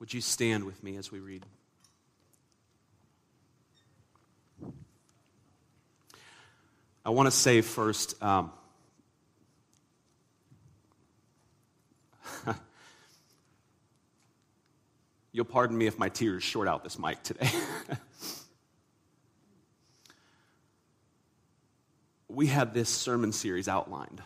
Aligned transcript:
Would 0.00 0.12
you 0.14 0.20
stand 0.22 0.64
with 0.64 0.82
me 0.82 0.96
as 0.96 1.12
we 1.12 1.20
read? 1.20 1.46
I 7.04 7.10
want 7.10 7.26
to 7.26 7.30
say 7.30 7.60
first 7.60 8.22
um, 8.22 8.50
you'll 15.32 15.44
pardon 15.44 15.76
me 15.76 15.86
if 15.86 15.98
my 15.98 16.08
tears 16.08 16.42
short 16.42 16.66
out 16.66 16.82
this 16.82 16.98
mic 16.98 17.22
today. 17.22 17.50
we 22.28 22.46
had 22.46 22.72
this 22.72 22.88
sermon 22.88 23.32
series 23.32 23.68
outlined 23.68 24.22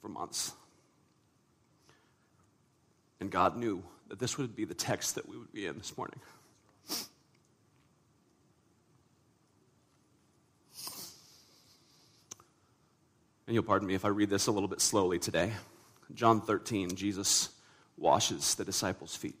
for 0.00 0.08
months. 0.08 0.52
And 3.20 3.30
God 3.30 3.56
knew 3.56 3.84
that 4.08 4.18
this 4.18 4.38
would 4.38 4.56
be 4.56 4.64
the 4.64 4.74
text 4.74 5.14
that 5.14 5.28
we 5.28 5.36
would 5.36 5.52
be 5.52 5.66
in 5.66 5.76
this 5.78 5.96
morning. 5.96 6.20
And 13.46 13.54
you'll 13.54 13.64
pardon 13.64 13.88
me 13.88 13.94
if 13.94 14.04
I 14.04 14.08
read 14.08 14.28
this 14.28 14.46
a 14.46 14.52
little 14.52 14.68
bit 14.68 14.80
slowly 14.80 15.18
today. 15.18 15.52
John 16.14 16.40
13, 16.40 16.96
Jesus 16.96 17.48
washes 17.96 18.54
the 18.54 18.64
disciples' 18.64 19.16
feet. 19.16 19.36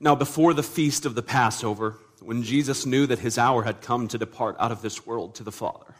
Now, 0.00 0.14
before 0.14 0.54
the 0.54 0.62
feast 0.62 1.06
of 1.06 1.14
the 1.14 1.22
Passover, 1.22 1.96
when 2.20 2.42
Jesus 2.42 2.86
knew 2.86 3.06
that 3.06 3.18
his 3.18 3.38
hour 3.38 3.62
had 3.62 3.80
come 3.80 4.06
to 4.08 4.18
depart 4.18 4.56
out 4.60 4.70
of 4.70 4.82
this 4.82 5.06
world 5.06 5.34
to 5.36 5.44
the 5.44 5.52
Father, 5.52 5.96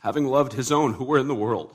having 0.00 0.24
loved 0.24 0.54
his 0.54 0.72
own 0.72 0.94
who 0.94 1.04
were 1.04 1.18
in 1.18 1.28
the 1.28 1.34
world, 1.34 1.74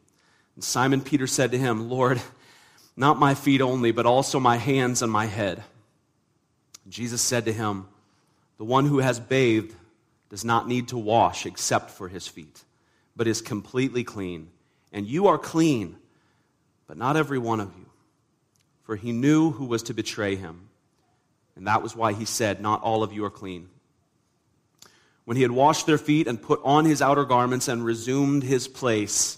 Simon 0.63 1.01
Peter 1.01 1.27
said 1.27 1.51
to 1.51 1.57
him, 1.57 1.89
Lord, 1.89 2.21
not 2.95 3.19
my 3.19 3.33
feet 3.33 3.61
only, 3.61 3.91
but 3.91 4.05
also 4.05 4.39
my 4.39 4.57
hands 4.57 5.01
and 5.01 5.11
my 5.11 5.25
head. 5.25 5.63
Jesus 6.89 7.21
said 7.21 7.45
to 7.45 7.53
him, 7.53 7.87
The 8.57 8.65
one 8.65 8.85
who 8.85 8.99
has 8.99 9.19
bathed 9.19 9.75
does 10.29 10.43
not 10.43 10.67
need 10.67 10.89
to 10.89 10.97
wash 10.97 11.45
except 11.45 11.91
for 11.91 12.07
his 12.07 12.27
feet, 12.27 12.63
but 13.15 13.27
is 13.27 13.41
completely 13.41 14.03
clean. 14.03 14.49
And 14.91 15.07
you 15.07 15.27
are 15.27 15.37
clean, 15.37 15.95
but 16.87 16.97
not 16.97 17.17
every 17.17 17.39
one 17.39 17.59
of 17.59 17.73
you. 17.77 17.85
For 18.83 18.95
he 18.95 19.11
knew 19.11 19.51
who 19.51 19.65
was 19.65 19.83
to 19.83 19.93
betray 19.93 20.35
him. 20.35 20.69
And 21.55 21.67
that 21.67 21.83
was 21.83 21.95
why 21.95 22.13
he 22.13 22.25
said, 22.25 22.61
Not 22.61 22.81
all 22.81 23.03
of 23.03 23.13
you 23.13 23.25
are 23.25 23.29
clean. 23.29 23.69
When 25.25 25.37
he 25.37 25.43
had 25.43 25.51
washed 25.51 25.85
their 25.85 25.97
feet 25.97 26.27
and 26.27 26.41
put 26.41 26.59
on 26.63 26.85
his 26.85 27.01
outer 27.01 27.25
garments 27.25 27.67
and 27.67 27.85
resumed 27.85 28.43
his 28.43 28.67
place, 28.67 29.37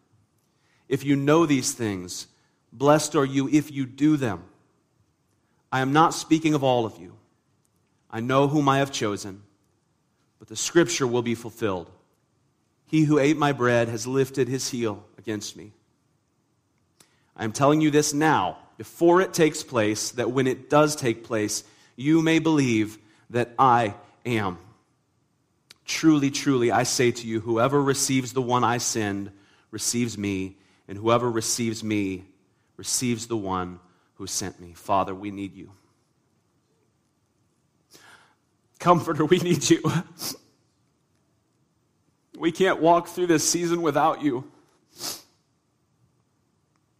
If 0.91 1.05
you 1.05 1.15
know 1.15 1.45
these 1.45 1.71
things, 1.71 2.27
blessed 2.73 3.15
are 3.15 3.23
you 3.23 3.47
if 3.47 3.71
you 3.71 3.85
do 3.85 4.17
them. 4.17 4.43
I 5.71 5.79
am 5.79 5.93
not 5.93 6.13
speaking 6.13 6.53
of 6.53 6.65
all 6.65 6.85
of 6.85 6.99
you. 6.99 7.15
I 8.11 8.19
know 8.19 8.49
whom 8.49 8.67
I 8.67 8.79
have 8.79 8.91
chosen, 8.91 9.41
but 10.37 10.49
the 10.49 10.57
scripture 10.57 11.07
will 11.07 11.21
be 11.21 11.33
fulfilled. 11.33 11.89
He 12.87 13.03
who 13.03 13.19
ate 13.19 13.37
my 13.37 13.53
bread 13.53 13.87
has 13.87 14.05
lifted 14.05 14.49
his 14.49 14.69
heel 14.69 15.05
against 15.17 15.55
me. 15.55 15.71
I 17.37 17.45
am 17.45 17.53
telling 17.53 17.79
you 17.79 17.89
this 17.89 18.13
now, 18.13 18.57
before 18.77 19.21
it 19.21 19.33
takes 19.33 19.63
place, 19.63 20.11
that 20.11 20.31
when 20.31 20.45
it 20.45 20.69
does 20.69 20.97
take 20.97 21.23
place, 21.23 21.63
you 21.95 22.21
may 22.21 22.39
believe 22.39 22.97
that 23.29 23.53
I 23.57 23.95
am. 24.25 24.57
Truly, 25.85 26.31
truly, 26.31 26.69
I 26.69 26.83
say 26.83 27.11
to 27.11 27.25
you, 27.25 27.39
whoever 27.39 27.81
receives 27.81 28.33
the 28.33 28.41
one 28.41 28.65
I 28.65 28.79
send 28.79 29.31
receives 29.71 30.17
me, 30.17 30.57
and 30.91 30.99
whoever 30.99 31.31
receives 31.31 31.85
me 31.85 32.25
receives 32.75 33.27
the 33.27 33.37
one 33.37 33.79
who 34.15 34.27
sent 34.27 34.59
me. 34.59 34.73
Father, 34.73 35.15
we 35.15 35.31
need 35.31 35.55
you. 35.55 35.71
Comforter, 38.77 39.23
we 39.23 39.37
need 39.37 39.69
you. 39.69 39.81
We 42.37 42.51
can't 42.51 42.81
walk 42.81 43.07
through 43.07 43.27
this 43.27 43.49
season 43.49 43.81
without 43.81 44.21
you. 44.21 44.51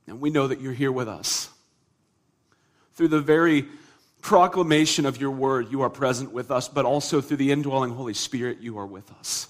And 0.08 0.22
we 0.22 0.30
know 0.30 0.48
that 0.48 0.62
you're 0.62 0.72
here 0.72 0.94
with 0.94 1.10
us. 1.10 1.50
Through 2.94 3.10
the 3.10 3.20
very 3.20 3.66
proclamation 4.22 5.06
of 5.06 5.20
your 5.20 5.32
word, 5.32 5.70
you 5.70 5.82
are 5.82 5.90
present 5.90 6.32
with 6.32 6.50
us, 6.50 6.70
but 6.70 6.86
also 6.86 7.20
through 7.20 7.38
the 7.38 7.52
indwelling 7.52 7.92
Holy 7.92 8.14
Spirit, 8.14 8.62
you 8.62 8.78
are 8.78 8.88
with 8.88 9.12
us. 9.20 9.50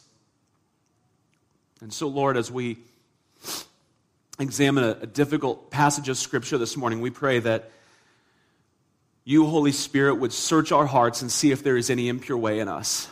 And 1.79 1.93
so, 1.93 2.07
Lord, 2.07 2.37
as 2.37 2.49
we 2.51 2.79
examine 4.41 4.83
a, 4.83 4.97
a 5.01 5.07
difficult 5.07 5.71
passage 5.71 6.09
of 6.09 6.17
Scripture 6.17 6.57
this 6.57 6.75
morning, 6.75 7.01
we 7.01 7.09
pray 7.09 7.39
that 7.39 7.71
you, 9.23 9.45
Holy 9.45 9.71
Spirit, 9.71 10.15
would 10.15 10.33
search 10.33 10.71
our 10.71 10.85
hearts 10.85 11.21
and 11.21 11.31
see 11.31 11.51
if 11.51 11.63
there 11.63 11.77
is 11.77 11.89
any 11.89 12.09
impure 12.09 12.37
way 12.37 12.59
in 12.59 12.67
us 12.67 13.07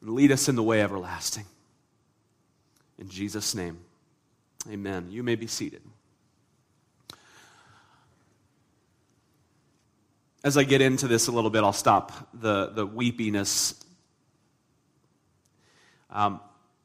and 0.00 0.10
lead 0.10 0.32
us 0.32 0.48
in 0.48 0.56
the 0.56 0.62
way 0.62 0.82
everlasting. 0.82 1.44
In 2.98 3.08
Jesus' 3.08 3.54
name, 3.54 3.78
amen. 4.70 5.08
You 5.10 5.22
may 5.22 5.36
be 5.36 5.46
seated. 5.46 5.82
As 10.42 10.56
I 10.56 10.64
get 10.64 10.80
into 10.80 11.08
this 11.08 11.26
a 11.28 11.32
little 11.32 11.50
bit, 11.50 11.64
I'll 11.64 11.72
stop 11.72 12.12
the, 12.32 12.66
the 12.66 12.86
weepiness. 12.86 13.74
Um, 16.10 16.40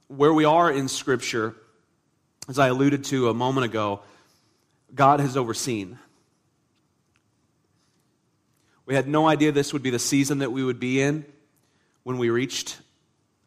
where 0.07 0.33
we 0.33 0.45
are 0.45 0.71
in 0.71 0.87
Scripture, 0.87 1.55
as 2.49 2.59
I 2.59 2.67
alluded 2.67 3.03
to 3.05 3.29
a 3.29 3.33
moment 3.33 3.65
ago, 3.65 4.01
God 4.93 5.19
has 5.19 5.37
overseen. 5.37 5.99
We 8.85 8.95
had 8.95 9.07
no 9.07 9.27
idea 9.27 9.51
this 9.51 9.73
would 9.73 9.83
be 9.83 9.89
the 9.89 9.99
season 9.99 10.39
that 10.39 10.51
we 10.51 10.63
would 10.63 10.79
be 10.79 11.01
in 11.01 11.25
when 12.03 12.17
we 12.17 12.29
reached 12.29 12.77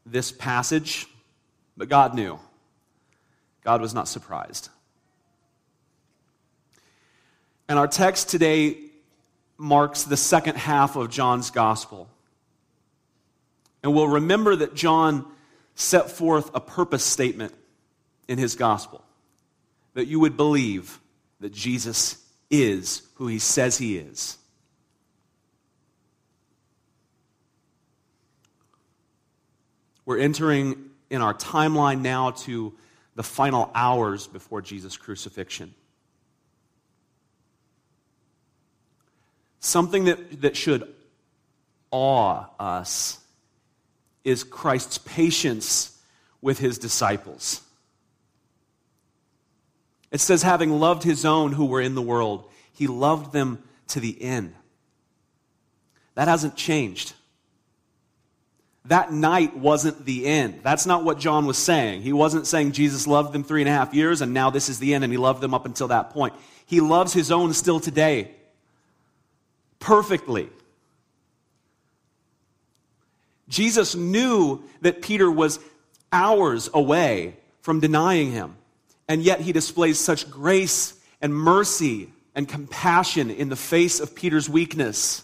this 0.06 0.30
passage, 0.30 1.06
but 1.76 1.88
God 1.88 2.14
knew. 2.14 2.38
God 3.62 3.80
was 3.80 3.94
not 3.94 4.08
surprised. 4.08 4.68
And 7.68 7.78
our 7.78 7.88
text 7.88 8.28
today 8.28 8.78
marks 9.56 10.04
the 10.04 10.16
second 10.16 10.56
half 10.56 10.96
of 10.96 11.10
John's 11.10 11.50
gospel. 11.50 12.08
And 13.82 13.94
we'll 13.94 14.08
remember 14.08 14.54
that 14.56 14.74
John 14.74 15.26
set 15.74 16.10
forth 16.10 16.50
a 16.54 16.60
purpose 16.60 17.04
statement 17.04 17.54
in 18.28 18.38
his 18.38 18.54
gospel. 18.54 19.04
that 19.94 20.06
you 20.06 20.20
would 20.20 20.36
believe 20.36 21.00
that 21.40 21.52
Jesus 21.52 22.22
is 22.50 23.02
who 23.14 23.26
he 23.26 23.38
says 23.38 23.78
he 23.78 23.96
is. 23.96 24.36
We're 30.04 30.18
entering 30.18 30.90
in 31.10 31.22
our 31.22 31.32
timeline 31.32 32.00
now 32.02 32.32
to 32.32 32.74
the 33.14 33.22
final 33.22 33.70
hours 33.74 34.26
before 34.26 34.60
Jesus' 34.60 34.96
crucifixion. 34.96 35.74
Something 39.60 40.04
that, 40.04 40.42
that 40.42 40.56
should 40.56 40.92
awe 41.90 42.46
us 42.58 43.18
is 44.24 44.44
Christ's 44.44 44.98
patience 44.98 45.98
with 46.42 46.58
his 46.58 46.76
disciples. 46.78 47.62
It 50.14 50.20
says, 50.20 50.44
having 50.44 50.78
loved 50.78 51.02
his 51.02 51.24
own 51.24 51.50
who 51.50 51.64
were 51.64 51.80
in 51.80 51.96
the 51.96 52.00
world, 52.00 52.48
he 52.72 52.86
loved 52.86 53.32
them 53.32 53.60
to 53.88 53.98
the 53.98 54.22
end. 54.22 54.54
That 56.14 56.28
hasn't 56.28 56.54
changed. 56.54 57.14
That 58.84 59.12
night 59.12 59.56
wasn't 59.56 60.04
the 60.04 60.26
end. 60.26 60.60
That's 60.62 60.86
not 60.86 61.02
what 61.02 61.18
John 61.18 61.46
was 61.46 61.58
saying. 61.58 62.02
He 62.02 62.12
wasn't 62.12 62.46
saying 62.46 62.72
Jesus 62.72 63.08
loved 63.08 63.32
them 63.32 63.42
three 63.42 63.60
and 63.62 63.68
a 63.68 63.72
half 63.72 63.92
years 63.92 64.20
and 64.20 64.32
now 64.32 64.50
this 64.50 64.68
is 64.68 64.78
the 64.78 64.94
end 64.94 65.02
and 65.02 65.12
he 65.12 65.16
loved 65.16 65.40
them 65.40 65.52
up 65.52 65.66
until 65.66 65.88
that 65.88 66.10
point. 66.10 66.34
He 66.64 66.80
loves 66.80 67.12
his 67.12 67.32
own 67.32 67.52
still 67.52 67.80
today. 67.80 68.30
Perfectly. 69.80 70.48
Jesus 73.48 73.96
knew 73.96 74.62
that 74.82 75.02
Peter 75.02 75.28
was 75.28 75.58
hours 76.12 76.70
away 76.72 77.36
from 77.62 77.80
denying 77.80 78.30
him. 78.30 78.54
And 79.08 79.22
yet 79.22 79.40
he 79.40 79.52
displays 79.52 79.98
such 79.98 80.30
grace 80.30 80.94
and 81.20 81.34
mercy 81.34 82.08
and 82.34 82.48
compassion 82.48 83.30
in 83.30 83.48
the 83.48 83.56
face 83.56 84.00
of 84.00 84.14
Peter's 84.14 84.48
weakness. 84.48 85.22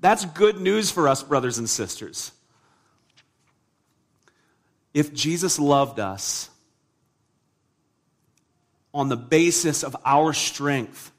That's 0.00 0.24
good 0.24 0.60
news 0.60 0.90
for 0.90 1.08
us, 1.08 1.22
brothers 1.22 1.58
and 1.58 1.68
sisters. 1.68 2.32
If 4.92 5.12
Jesus 5.12 5.58
loved 5.58 5.98
us 5.98 6.50
on 8.92 9.08
the 9.08 9.16
basis 9.16 9.82
of 9.82 9.96
our 10.04 10.32
strength, 10.32 11.10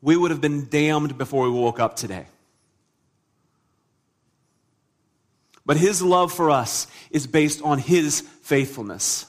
we 0.00 0.16
would 0.16 0.30
have 0.30 0.40
been 0.40 0.68
damned 0.68 1.18
before 1.18 1.44
we 1.44 1.50
woke 1.50 1.80
up 1.80 1.96
today. 1.96 2.26
But 5.66 5.76
his 5.76 6.00
love 6.00 6.32
for 6.32 6.50
us 6.50 6.86
is 7.10 7.26
based 7.26 7.60
on 7.62 7.78
his 7.78 8.20
faithfulness. 8.20 9.26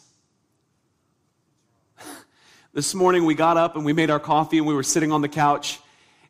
This 2.71 2.93
morning 2.93 3.25
we 3.25 3.33
got 3.33 3.57
up 3.57 3.75
and 3.75 3.83
we 3.83 3.93
made 3.93 4.11
our 4.11 4.19
coffee 4.19 4.59
and 4.59 4.67
we 4.67 4.75
were 4.75 4.83
sitting 4.83 5.11
on 5.11 5.21
the 5.21 5.29
couch. 5.29 5.79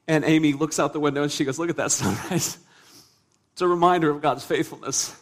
And 0.08 0.24
Amy 0.24 0.54
looks 0.54 0.80
out 0.80 0.94
the 0.94 1.00
window 1.00 1.24
and 1.24 1.32
she 1.32 1.44
goes, 1.44 1.60
Look 1.60 1.70
at 1.70 1.78
that 1.78 1.92
sunrise. 1.92 2.58
It's 3.54 3.62
a 3.62 3.68
reminder 3.68 4.10
of 4.10 4.22
God's 4.22 4.46
faithfulness. 4.46 5.16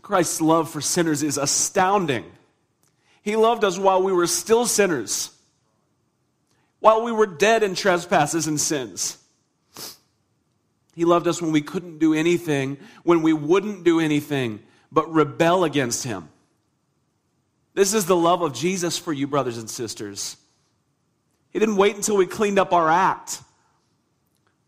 Christ's 0.00 0.40
love 0.40 0.70
for 0.70 0.80
sinners 0.80 1.24
is 1.24 1.36
astounding. 1.36 2.24
He 3.22 3.34
loved 3.34 3.64
us 3.64 3.76
while 3.76 4.02
we 4.02 4.12
were 4.12 4.28
still 4.28 4.66
sinners, 4.66 5.30
while 6.78 7.02
we 7.02 7.10
were 7.10 7.26
dead 7.26 7.64
in 7.64 7.74
trespasses 7.74 8.46
and 8.46 8.60
sins. 8.60 9.18
He 10.94 11.04
loved 11.04 11.26
us 11.26 11.42
when 11.42 11.50
we 11.50 11.60
couldn't 11.60 11.98
do 11.98 12.14
anything, 12.14 12.78
when 13.02 13.22
we 13.22 13.32
wouldn't 13.32 13.82
do 13.82 13.98
anything 13.98 14.60
but 14.92 15.12
rebel 15.12 15.64
against 15.64 16.04
Him. 16.04 16.28
This 17.76 17.92
is 17.92 18.06
the 18.06 18.16
love 18.16 18.40
of 18.40 18.54
Jesus 18.54 18.96
for 18.96 19.12
you, 19.12 19.26
brothers 19.26 19.58
and 19.58 19.68
sisters. 19.68 20.38
He 21.50 21.58
didn't 21.58 21.76
wait 21.76 21.94
until 21.94 22.16
we 22.16 22.24
cleaned 22.24 22.58
up 22.58 22.72
our 22.72 22.88
act. 22.88 23.42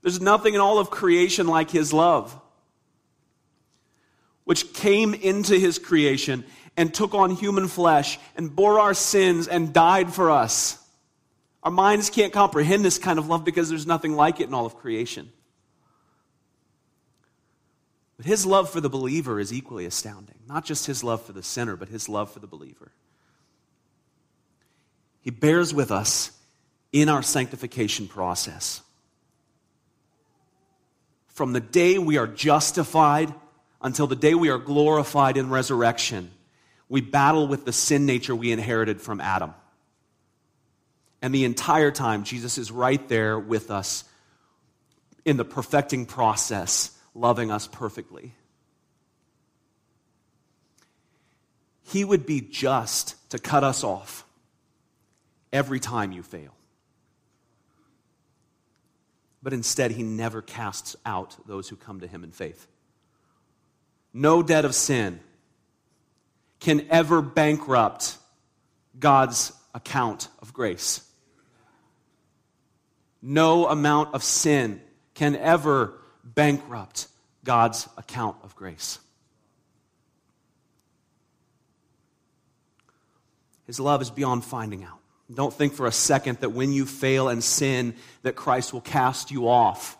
There's 0.02 0.20
nothing 0.20 0.52
in 0.52 0.60
all 0.60 0.78
of 0.78 0.90
creation 0.90 1.46
like 1.46 1.70
His 1.70 1.90
love, 1.90 2.38
which 4.44 4.74
came 4.74 5.14
into 5.14 5.58
His 5.58 5.78
creation 5.78 6.44
and 6.76 6.92
took 6.92 7.14
on 7.14 7.30
human 7.30 7.66
flesh 7.66 8.18
and 8.36 8.54
bore 8.54 8.78
our 8.78 8.92
sins 8.92 9.48
and 9.48 9.72
died 9.72 10.12
for 10.12 10.30
us. 10.30 10.76
Our 11.62 11.70
minds 11.70 12.10
can't 12.10 12.30
comprehend 12.32 12.84
this 12.84 12.98
kind 12.98 13.18
of 13.18 13.26
love 13.26 13.42
because 13.42 13.70
there's 13.70 13.86
nothing 13.86 14.16
like 14.16 14.38
it 14.40 14.48
in 14.48 14.54
all 14.54 14.66
of 14.66 14.76
creation. 14.76 15.32
But 18.18 18.26
his 18.26 18.44
love 18.44 18.68
for 18.68 18.80
the 18.80 18.90
believer 18.90 19.40
is 19.40 19.52
equally 19.52 19.86
astounding. 19.86 20.34
Not 20.46 20.64
just 20.64 20.86
his 20.86 21.02
love 21.02 21.22
for 21.22 21.32
the 21.32 21.42
sinner, 21.42 21.76
but 21.76 21.88
his 21.88 22.08
love 22.08 22.30
for 22.30 22.40
the 22.40 22.48
believer. 22.48 22.90
He 25.22 25.30
bears 25.30 25.72
with 25.72 25.90
us 25.90 26.32
in 26.92 27.08
our 27.08 27.22
sanctification 27.22 28.08
process. 28.08 28.82
From 31.28 31.52
the 31.52 31.60
day 31.60 31.98
we 31.98 32.18
are 32.18 32.26
justified 32.26 33.32
until 33.80 34.08
the 34.08 34.16
day 34.16 34.34
we 34.34 34.48
are 34.48 34.58
glorified 34.58 35.36
in 35.36 35.48
resurrection, 35.48 36.32
we 36.88 37.00
battle 37.00 37.46
with 37.46 37.64
the 37.64 37.72
sin 37.72 38.04
nature 38.04 38.34
we 38.34 38.50
inherited 38.50 39.00
from 39.00 39.20
Adam. 39.20 39.54
And 41.22 41.32
the 41.32 41.44
entire 41.44 41.92
time, 41.92 42.24
Jesus 42.24 42.58
is 42.58 42.72
right 42.72 43.06
there 43.08 43.38
with 43.38 43.70
us 43.70 44.02
in 45.24 45.36
the 45.36 45.44
perfecting 45.44 46.06
process 46.06 46.97
loving 47.18 47.50
us 47.50 47.66
perfectly. 47.66 48.32
He 51.82 52.04
would 52.04 52.26
be 52.26 52.40
just 52.40 53.16
to 53.30 53.38
cut 53.38 53.64
us 53.64 53.82
off 53.82 54.24
every 55.52 55.80
time 55.80 56.12
you 56.12 56.22
fail. 56.22 56.54
But 59.42 59.52
instead, 59.52 59.92
he 59.92 60.02
never 60.02 60.42
casts 60.42 60.96
out 61.06 61.36
those 61.46 61.68
who 61.68 61.76
come 61.76 62.00
to 62.00 62.06
him 62.06 62.24
in 62.24 62.30
faith. 62.30 62.66
No 64.12 64.42
debt 64.42 64.64
of 64.64 64.74
sin 64.74 65.20
can 66.60 66.86
ever 66.90 67.22
bankrupt 67.22 68.18
God's 68.98 69.52
account 69.74 70.28
of 70.42 70.52
grace. 70.52 71.02
No 73.22 73.68
amount 73.68 74.14
of 74.14 74.22
sin 74.22 74.80
can 75.14 75.36
ever 75.36 75.94
bankrupt 76.38 77.08
God's 77.42 77.88
account 77.96 78.36
of 78.44 78.54
grace. 78.54 79.00
His 83.66 83.80
love 83.80 84.00
is 84.02 84.12
beyond 84.12 84.44
finding 84.44 84.84
out. 84.84 85.00
Don't 85.34 85.52
think 85.52 85.74
for 85.74 85.86
a 85.86 85.92
second 85.92 86.38
that 86.38 86.50
when 86.50 86.72
you 86.72 86.86
fail 86.86 87.28
and 87.28 87.42
sin 87.42 87.96
that 88.22 88.36
Christ 88.36 88.72
will 88.72 88.80
cast 88.80 89.32
you 89.32 89.48
off. 89.48 89.98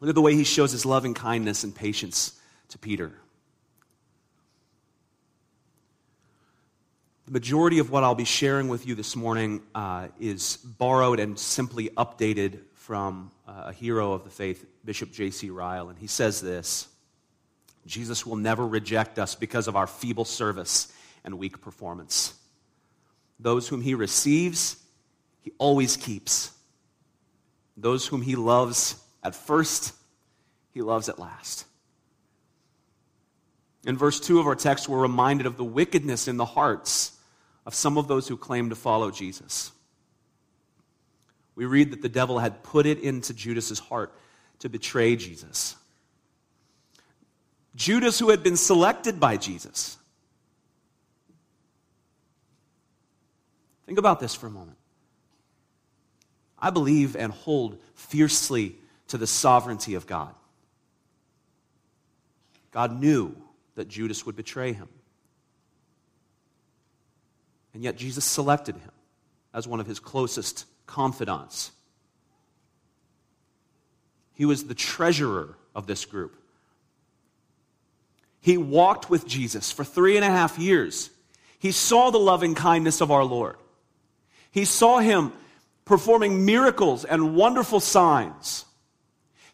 Look 0.00 0.08
at 0.08 0.14
the 0.14 0.22
way 0.22 0.34
he 0.34 0.44
shows 0.44 0.72
his 0.72 0.86
loving 0.86 1.12
kindness 1.12 1.62
and 1.62 1.74
patience 1.74 2.32
to 2.68 2.78
Peter. 2.78 3.12
The 7.26 7.32
majority 7.32 7.80
of 7.80 7.90
what 7.90 8.02
I'll 8.02 8.14
be 8.14 8.24
sharing 8.24 8.68
with 8.68 8.86
you 8.86 8.94
this 8.94 9.14
morning 9.14 9.60
uh, 9.74 10.08
is 10.18 10.56
borrowed 10.56 11.20
and 11.20 11.38
simply 11.38 11.90
updated 11.90 12.60
from 12.72 13.30
a 13.46 13.72
hero 13.72 14.12
of 14.12 14.24
the 14.24 14.30
faith, 14.30 14.64
Bishop 14.84 15.12
J.C. 15.12 15.50
Ryle, 15.50 15.88
and 15.88 15.98
he 15.98 16.06
says 16.06 16.40
this 16.40 16.88
Jesus 17.86 18.26
will 18.26 18.36
never 18.36 18.66
reject 18.66 19.18
us 19.18 19.34
because 19.34 19.68
of 19.68 19.76
our 19.76 19.86
feeble 19.86 20.24
service 20.24 20.92
and 21.24 21.38
weak 21.38 21.60
performance. 21.60 22.34
Those 23.38 23.68
whom 23.68 23.80
he 23.80 23.94
receives, 23.94 24.76
he 25.42 25.52
always 25.58 25.96
keeps. 25.96 26.52
Those 27.76 28.06
whom 28.06 28.22
he 28.22 28.36
loves 28.36 28.96
at 29.22 29.34
first, 29.34 29.92
he 30.72 30.82
loves 30.82 31.08
at 31.08 31.18
last. 31.18 31.66
In 33.84 33.96
verse 33.96 34.18
2 34.18 34.40
of 34.40 34.46
our 34.46 34.56
text, 34.56 34.88
we're 34.88 35.00
reminded 35.00 35.46
of 35.46 35.56
the 35.56 35.64
wickedness 35.64 36.26
in 36.26 36.38
the 36.38 36.44
hearts 36.44 37.16
of 37.64 37.74
some 37.74 37.98
of 37.98 38.08
those 38.08 38.26
who 38.26 38.36
claim 38.36 38.70
to 38.70 38.74
follow 38.74 39.10
Jesus 39.10 39.70
we 41.56 41.64
read 41.64 41.90
that 41.90 42.02
the 42.02 42.08
devil 42.08 42.38
had 42.38 42.62
put 42.62 42.86
it 42.86 43.00
into 43.00 43.34
Judas's 43.34 43.78
heart 43.78 44.12
to 44.60 44.68
betray 44.68 45.16
Jesus. 45.16 45.74
Judas, 47.74 48.18
who 48.18 48.30
had 48.30 48.42
been 48.42 48.56
selected 48.56 49.18
by 49.18 49.36
Jesus. 49.36 49.96
Think 53.86 53.98
about 53.98 54.20
this 54.20 54.34
for 54.34 54.46
a 54.46 54.50
moment. 54.50 54.76
I 56.58 56.70
believe 56.70 57.16
and 57.16 57.32
hold 57.32 57.78
fiercely 57.94 58.76
to 59.08 59.18
the 59.18 59.26
sovereignty 59.26 59.94
of 59.94 60.06
God. 60.06 60.34
God 62.72 63.00
knew 63.00 63.34
that 63.76 63.88
Judas 63.88 64.26
would 64.26 64.36
betray 64.36 64.72
him. 64.72 64.88
And 67.72 67.82
yet 67.82 67.96
Jesus 67.96 68.24
selected 68.24 68.76
him 68.76 68.90
as 69.54 69.68
one 69.68 69.80
of 69.80 69.86
his 69.86 70.00
closest 70.00 70.64
confidants. 70.86 71.72
He 74.34 74.44
was 74.44 74.64
the 74.64 74.74
treasurer 74.74 75.56
of 75.74 75.86
this 75.86 76.04
group. 76.04 76.36
He 78.40 78.56
walked 78.56 79.10
with 79.10 79.26
Jesus 79.26 79.72
for 79.72 79.82
three 79.82 80.16
and 80.16 80.24
a 80.24 80.30
half 80.30 80.58
years. 80.58 81.10
He 81.58 81.72
saw 81.72 82.10
the 82.10 82.18
loving 82.18 82.54
kindness 82.54 83.00
of 83.00 83.10
our 83.10 83.24
Lord. 83.24 83.56
He 84.50 84.64
saw 84.64 84.98
him 84.98 85.32
performing 85.84 86.44
miracles 86.44 87.04
and 87.04 87.34
wonderful 87.34 87.80
signs. 87.80 88.64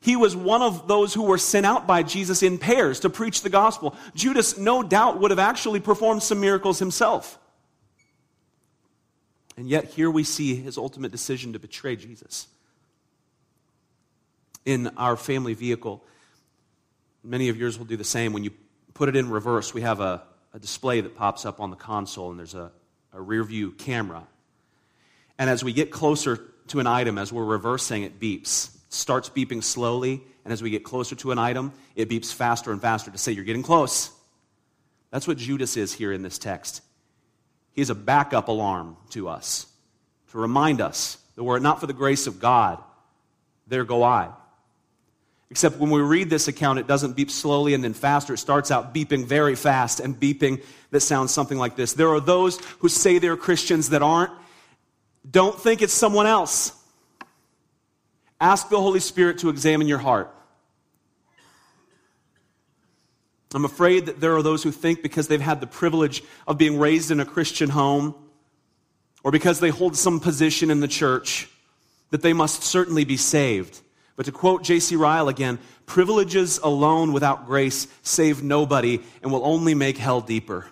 He 0.01 0.17
was 0.17 0.35
one 0.35 0.63
of 0.63 0.89
those 0.89 1.15
who 1.15 1.23
were 1.23 1.39
sent 1.39 1.65
out 1.65 1.87
by 1.87 2.03
Jesus 2.03 2.43
in 2.43 2.59
pairs 2.59 3.01
to 3.01 3.11
preach 3.11 3.43
the 3.43 3.49
gospel. 3.49 3.95
Judas, 4.17 4.59
no 4.59 4.83
doubt, 4.83 5.21
would 5.21 5.31
have 5.31 5.39
actually 5.39 5.79
performed 5.79 6.23
some 6.25 6.41
miracles 6.41 6.81
himself. 6.81 7.39
And 9.57 9.69
yet, 9.69 9.85
here 9.85 10.11
we 10.11 10.25
see 10.25 10.57
his 10.57 10.79
ultimate 10.79 11.13
decision 11.13 11.53
to 11.53 11.59
betray 11.59 11.97
Jesus. 11.97 12.49
In 14.65 14.89
our 14.97 15.17
family 15.17 15.55
vehicle, 15.55 16.05
many 17.23 17.49
of 17.49 17.57
yours 17.57 17.79
will 17.79 17.85
do 17.85 17.97
the 17.97 18.05
same. 18.05 18.33
When 18.33 18.45
you 18.45 18.53
put 18.95 19.09
it 19.09 19.17
in 19.17 19.29
reverse, 19.31 19.75
we 19.75 19.83
have 19.83 20.01
a, 20.01 20.23
a 20.55 20.59
display 20.59 21.01
that 21.01 21.17
pops 21.17 21.45
up 21.45 21.61
on 21.61 21.71
the 21.71 21.77
console, 21.77 22.31
and 22.31 22.39
there's 22.39 22.55
a, 22.55 22.71
a 23.13 23.21
rear 23.21 23.45
view 23.45 23.73
camera. 23.73 24.27
And 25.39 25.51
as 25.51 25.65
we 25.65 25.73
get 25.73 25.91
closer 25.91 26.41
to 26.69 26.81
an 26.81 26.87
item, 26.87 27.19
as 27.19 27.33
we're 27.33 27.45
reversing, 27.45 28.03
it 28.05 28.21
beeps. 28.21 28.75
It 28.75 28.93
starts 28.93 29.29
beeping 29.29 29.63
slowly, 29.63 30.23
and 30.45 30.53
as 30.53 30.63
we 30.63 30.71
get 30.71 30.85
closer 30.85 31.15
to 31.17 31.33
an 31.33 31.39
item, 31.39 31.73
it 31.97 32.09
beeps 32.09 32.33
faster 32.33 32.73
and 32.73 32.81
faster 32.81 33.11
to 33.11 33.19
say, 33.19 33.33
You're 33.33 33.45
getting 33.45 33.63
close. 33.63 34.11
That's 35.11 35.29
what 35.29 35.37
Judas 35.37 35.77
is 35.77 35.93
here 35.93 36.13
in 36.13 36.23
this 36.23 36.39
text. 36.39 36.83
He's 37.75 37.91
a 37.91 37.95
backup 37.95 38.49
alarm 38.49 38.97
to 39.11 39.29
us 39.29 39.67
to 40.31 40.39
remind 40.39 40.81
us 40.81 41.19
that 41.37 41.45
were 41.45 41.57
it 41.57 41.63
not 41.63 41.81
for 41.81 41.87
the 41.87 41.93
grace 41.93 42.27
of 42.27 42.41
God, 42.41 42.83
there 43.67 43.85
go 43.85 44.03
I. 44.03 44.31
Except 45.51 45.77
when 45.77 45.91
we 45.91 46.01
read 46.01 46.31
this 46.31 46.49
account, 46.49 46.79
it 46.79 46.87
doesn't 46.87 47.15
beep 47.15 47.31
slowly 47.31 47.75
and 47.75 47.85
then 47.85 47.93
faster. 47.93 48.33
It 48.33 48.39
starts 48.39 48.71
out 48.71 48.95
beeping 48.95 49.27
very 49.27 49.55
fast 49.55 50.01
and 50.01 50.19
beeping 50.19 50.63
that 50.91 51.01
sounds 51.01 51.31
something 51.31 51.59
like 51.59 51.77
this. 51.77 51.93
There 51.93 52.09
are 52.09 52.21
those 52.21 52.59
who 52.79 52.89
say 52.89 53.19
they're 53.19 53.37
Christians 53.37 53.91
that 53.91 54.03
aren't. 54.03 54.33
Don't 55.31 55.59
think 55.59 55.83
it's 55.83 55.93
someone 55.93 56.27
else. 56.27 56.73
Ask 58.41 58.71
the 58.71 58.81
Holy 58.81 59.01
Spirit 59.01 59.39
to 59.39 59.51
examine 59.51 59.89
your 59.89 59.99
heart. 59.99 60.35
I'm 63.55 63.65
afraid 63.65 64.07
that 64.07 64.21
there 64.21 64.35
are 64.37 64.43
those 64.43 64.63
who 64.63 64.71
think 64.71 65.03
because 65.03 65.29
they've 65.29 65.41
had 65.41 65.61
the 65.61 65.67
privilege 65.67 66.23
of 66.47 66.59
being 66.59 66.79
raised 66.79 67.11
in 67.11 67.21
a 67.21 67.25
Christian 67.25 67.71
home 67.71 68.15
or 69.23 69.31
because 69.31 69.61
they 69.61 69.69
hold 69.69 69.97
some 69.97 70.21
position 70.21 70.71
in 70.71 70.81
the 70.81 70.89
church 70.89 71.49
that 72.11 72.23
they 72.23 72.33
must 72.33 72.63
certainly 72.63 73.05
be 73.05 73.17
saved. 73.17 73.81
But 74.17 74.27
to 74.27 74.33
quote 74.33 74.63
J.C. 74.63 74.97
Ryle 74.97 75.29
again, 75.29 75.59
privileges 75.87 76.59
alone 76.63 77.13
without 77.13 77.47
grace 77.47 77.87
save 78.03 78.43
nobody 78.43 79.01
and 79.23 79.33
will 79.33 79.45
only 79.45 79.75
make 79.75 79.99
hell 79.99 80.21
deeper. 80.21 80.67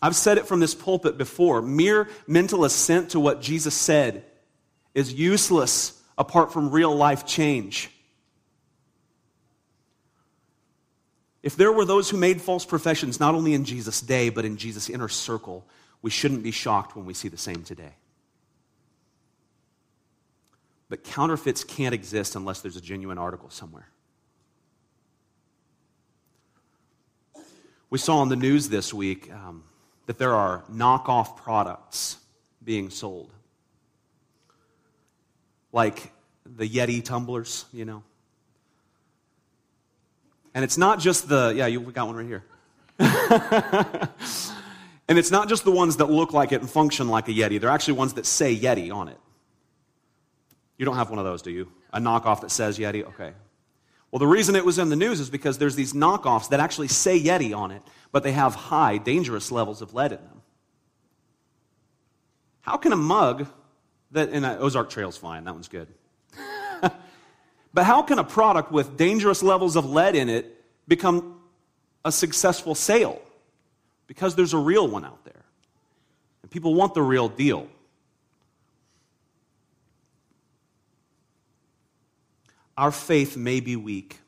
I've 0.00 0.16
said 0.16 0.36
it 0.36 0.46
from 0.46 0.60
this 0.60 0.74
pulpit 0.74 1.16
before. 1.16 1.62
Mere 1.62 2.08
mental 2.26 2.64
assent 2.64 3.10
to 3.10 3.20
what 3.20 3.40
Jesus 3.40 3.74
said 3.74 4.24
is 4.94 5.12
useless 5.12 5.98
apart 6.18 6.52
from 6.52 6.70
real 6.70 6.94
life 6.94 7.24
change. 7.24 7.90
If 11.44 11.56
there 11.56 11.70
were 11.70 11.84
those 11.84 12.08
who 12.08 12.16
made 12.16 12.40
false 12.40 12.64
professions, 12.64 13.20
not 13.20 13.34
only 13.34 13.52
in 13.52 13.66
Jesus' 13.66 14.00
day, 14.00 14.30
but 14.30 14.46
in 14.46 14.56
Jesus' 14.56 14.88
inner 14.88 15.10
circle, 15.10 15.62
we 16.00 16.08
shouldn't 16.08 16.42
be 16.42 16.50
shocked 16.50 16.96
when 16.96 17.04
we 17.04 17.12
see 17.12 17.28
the 17.28 17.36
same 17.36 17.62
today. 17.62 17.92
But 20.88 21.04
counterfeits 21.04 21.62
can't 21.62 21.94
exist 21.94 22.34
unless 22.34 22.62
there's 22.62 22.78
a 22.78 22.80
genuine 22.80 23.18
article 23.18 23.50
somewhere. 23.50 23.90
We 27.90 27.98
saw 27.98 28.20
on 28.20 28.30
the 28.30 28.36
news 28.36 28.70
this 28.70 28.94
week 28.94 29.30
um, 29.30 29.64
that 30.06 30.16
there 30.16 30.34
are 30.34 30.64
knockoff 30.72 31.36
products 31.36 32.16
being 32.64 32.88
sold. 32.88 33.30
Like 35.72 36.10
the 36.46 36.66
Yeti 36.66 37.04
tumblers, 37.04 37.66
you 37.70 37.84
know. 37.84 38.02
And 40.54 40.64
it's 40.64 40.78
not 40.78 41.00
just 41.00 41.28
the, 41.28 41.52
yeah, 41.56 41.66
you 41.66 41.80
got 41.80 42.06
one 42.06 42.16
right 42.16 42.26
here. 42.26 42.44
and 45.08 45.18
it's 45.18 45.32
not 45.32 45.48
just 45.48 45.64
the 45.64 45.72
ones 45.72 45.96
that 45.96 46.08
look 46.10 46.32
like 46.32 46.52
it 46.52 46.60
and 46.60 46.70
function 46.70 47.08
like 47.08 47.28
a 47.28 47.32
Yeti. 47.32 47.60
They're 47.60 47.70
actually 47.70 47.94
ones 47.94 48.14
that 48.14 48.24
say 48.24 48.56
Yeti 48.56 48.94
on 48.94 49.08
it. 49.08 49.18
You 50.78 50.84
don't 50.84 50.96
have 50.96 51.10
one 51.10 51.18
of 51.18 51.24
those, 51.24 51.42
do 51.42 51.50
you? 51.50 51.72
A 51.92 52.00
knockoff 52.00 52.40
that 52.42 52.52
says 52.52 52.78
Yeti? 52.78 53.04
Okay. 53.04 53.32
Well, 54.10 54.20
the 54.20 54.26
reason 54.28 54.54
it 54.54 54.64
was 54.64 54.78
in 54.78 54.90
the 54.90 54.96
news 54.96 55.18
is 55.18 55.28
because 55.28 55.58
there's 55.58 55.74
these 55.74 55.92
knockoffs 55.92 56.50
that 56.50 56.60
actually 56.60 56.86
say 56.86 57.20
Yeti 57.20 57.56
on 57.56 57.72
it, 57.72 57.82
but 58.12 58.22
they 58.22 58.30
have 58.30 58.54
high, 58.54 58.96
dangerous 58.96 59.50
levels 59.50 59.82
of 59.82 59.92
lead 59.92 60.12
in 60.12 60.18
them. 60.18 60.42
How 62.60 62.76
can 62.76 62.92
a 62.92 62.96
mug 62.96 63.48
that, 64.12 64.30
and 64.30 64.46
uh, 64.46 64.56
Ozark 64.60 64.88
Trail's 64.88 65.16
fine, 65.16 65.44
that 65.44 65.52
one's 65.52 65.66
good. 65.66 65.88
But 67.74 67.84
how 67.84 68.02
can 68.02 68.20
a 68.20 68.24
product 68.24 68.70
with 68.70 68.96
dangerous 68.96 69.42
levels 69.42 69.74
of 69.74 69.84
lead 69.84 70.14
in 70.14 70.28
it 70.28 70.64
become 70.86 71.40
a 72.04 72.12
successful 72.12 72.76
sale? 72.76 73.20
Because 74.06 74.36
there's 74.36 74.52
a 74.52 74.58
real 74.58 74.86
one 74.86 75.04
out 75.04 75.24
there. 75.24 75.44
And 76.42 76.50
people 76.50 76.74
want 76.74 76.94
the 76.94 77.02
real 77.02 77.28
deal. 77.28 77.66
Our 82.76 82.92
faith 82.92 83.36
may 83.36 83.58
be 83.58 83.76
weak, 83.76 84.18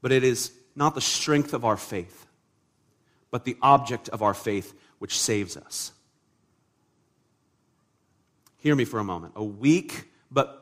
but 0.00 0.12
it 0.12 0.24
is 0.24 0.52
not 0.74 0.94
the 0.94 1.00
strength 1.00 1.52
of 1.52 1.64
our 1.64 1.76
faith, 1.76 2.26
but 3.30 3.44
the 3.44 3.56
object 3.62 4.08
of 4.08 4.22
our 4.22 4.34
faith 4.34 4.72
which 4.98 5.18
saves 5.18 5.56
us. 5.56 5.92
Hear 8.58 8.74
me 8.76 8.84
for 8.84 8.98
a 9.00 9.04
moment. 9.04 9.34
A 9.36 9.44
weak 9.44 10.04
but 10.30 10.61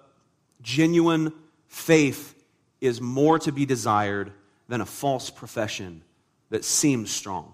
Genuine 0.63 1.33
faith 1.69 2.35
is 2.81 3.01
more 3.01 3.39
to 3.41 3.53
be 3.53 3.67
desired 3.67 4.33
than 4.69 4.81
a 4.81 4.87
false 4.87 5.31
profession 5.31 6.03
that 6.51 6.65
seems 6.65 7.11
strong. 7.11 7.53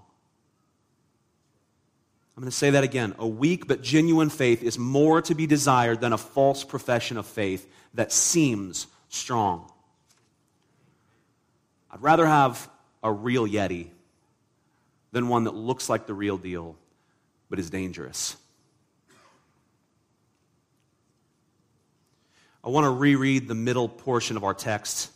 I'm 2.37 2.43
going 2.43 2.51
to 2.51 2.57
say 2.57 2.71
that 2.71 2.85
again. 2.85 3.15
A 3.19 3.27
weak 3.27 3.67
but 3.67 3.83
genuine 3.83 4.29
faith 4.29 4.63
is 4.63 4.79
more 4.79 5.23
to 5.23 5.35
be 5.35 5.47
desired 5.47 6.01
than 6.01 6.13
a 6.13 6.19
false 6.19 6.65
profession 6.65 7.17
of 7.17 7.27
faith 7.27 7.67
that 7.95 8.13
seems 8.13 8.87
strong. 9.09 9.71
I'd 11.91 12.03
rather 12.03 12.27
have 12.27 12.69
a 13.03 13.11
real 13.11 13.47
Yeti 13.47 13.89
than 15.13 15.29
one 15.29 15.45
that 15.45 15.55
looks 15.55 15.89
like 15.89 16.07
the 16.07 16.13
real 16.13 16.37
deal 16.37 16.77
but 17.49 17.59
is 17.59 17.71
dangerous. 17.71 18.37
I 22.67 22.71
want 22.71 22.85
to 22.85 22.91
reread 22.91 23.47
the 23.47 23.55
middle 23.55 23.89
portion 23.89 24.37
of 24.37 24.43
our 24.43 24.53
text 24.53 25.13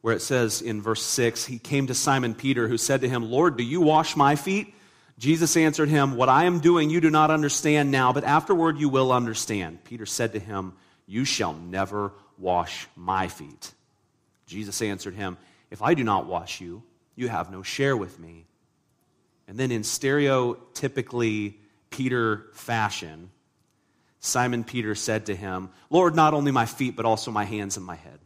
where 0.00 0.14
it 0.14 0.22
says 0.22 0.62
in 0.62 0.80
verse 0.80 1.02
6 1.02 1.44
He 1.44 1.58
came 1.58 1.88
to 1.88 1.94
Simon 1.94 2.34
Peter, 2.34 2.66
who 2.66 2.78
said 2.78 3.02
to 3.02 3.08
him, 3.08 3.30
Lord, 3.30 3.58
do 3.58 3.62
you 3.62 3.82
wash 3.82 4.16
my 4.16 4.36
feet? 4.36 4.74
Jesus 5.18 5.54
answered 5.58 5.90
him, 5.90 6.16
What 6.16 6.30
I 6.30 6.44
am 6.44 6.60
doing 6.60 6.88
you 6.88 7.02
do 7.02 7.10
not 7.10 7.30
understand 7.30 7.90
now, 7.90 8.14
but 8.14 8.24
afterward 8.24 8.78
you 8.78 8.88
will 8.88 9.12
understand. 9.12 9.84
Peter 9.84 10.06
said 10.06 10.32
to 10.32 10.38
him, 10.38 10.72
You 11.06 11.26
shall 11.26 11.52
never 11.52 12.12
wash 12.38 12.88
my 12.96 13.28
feet. 13.28 13.72
Jesus 14.46 14.80
answered 14.80 15.14
him, 15.14 15.36
If 15.70 15.82
I 15.82 15.92
do 15.92 16.04
not 16.04 16.24
wash 16.24 16.62
you, 16.62 16.82
you 17.16 17.28
have 17.28 17.52
no 17.52 17.62
share 17.62 17.98
with 17.98 18.18
me. 18.18 18.46
And 19.46 19.58
then 19.58 19.70
in 19.70 19.82
stereotypically 19.82 21.56
Peter 21.90 22.46
fashion, 22.54 23.30
Simon 24.20 24.64
Peter 24.64 24.94
said 24.94 25.26
to 25.26 25.34
him, 25.34 25.70
Lord, 25.88 26.14
not 26.14 26.34
only 26.34 26.52
my 26.52 26.66
feet, 26.66 26.94
but 26.94 27.06
also 27.06 27.30
my 27.30 27.44
hands 27.44 27.78
and 27.78 27.84
my 27.84 27.96
head. 27.96 28.18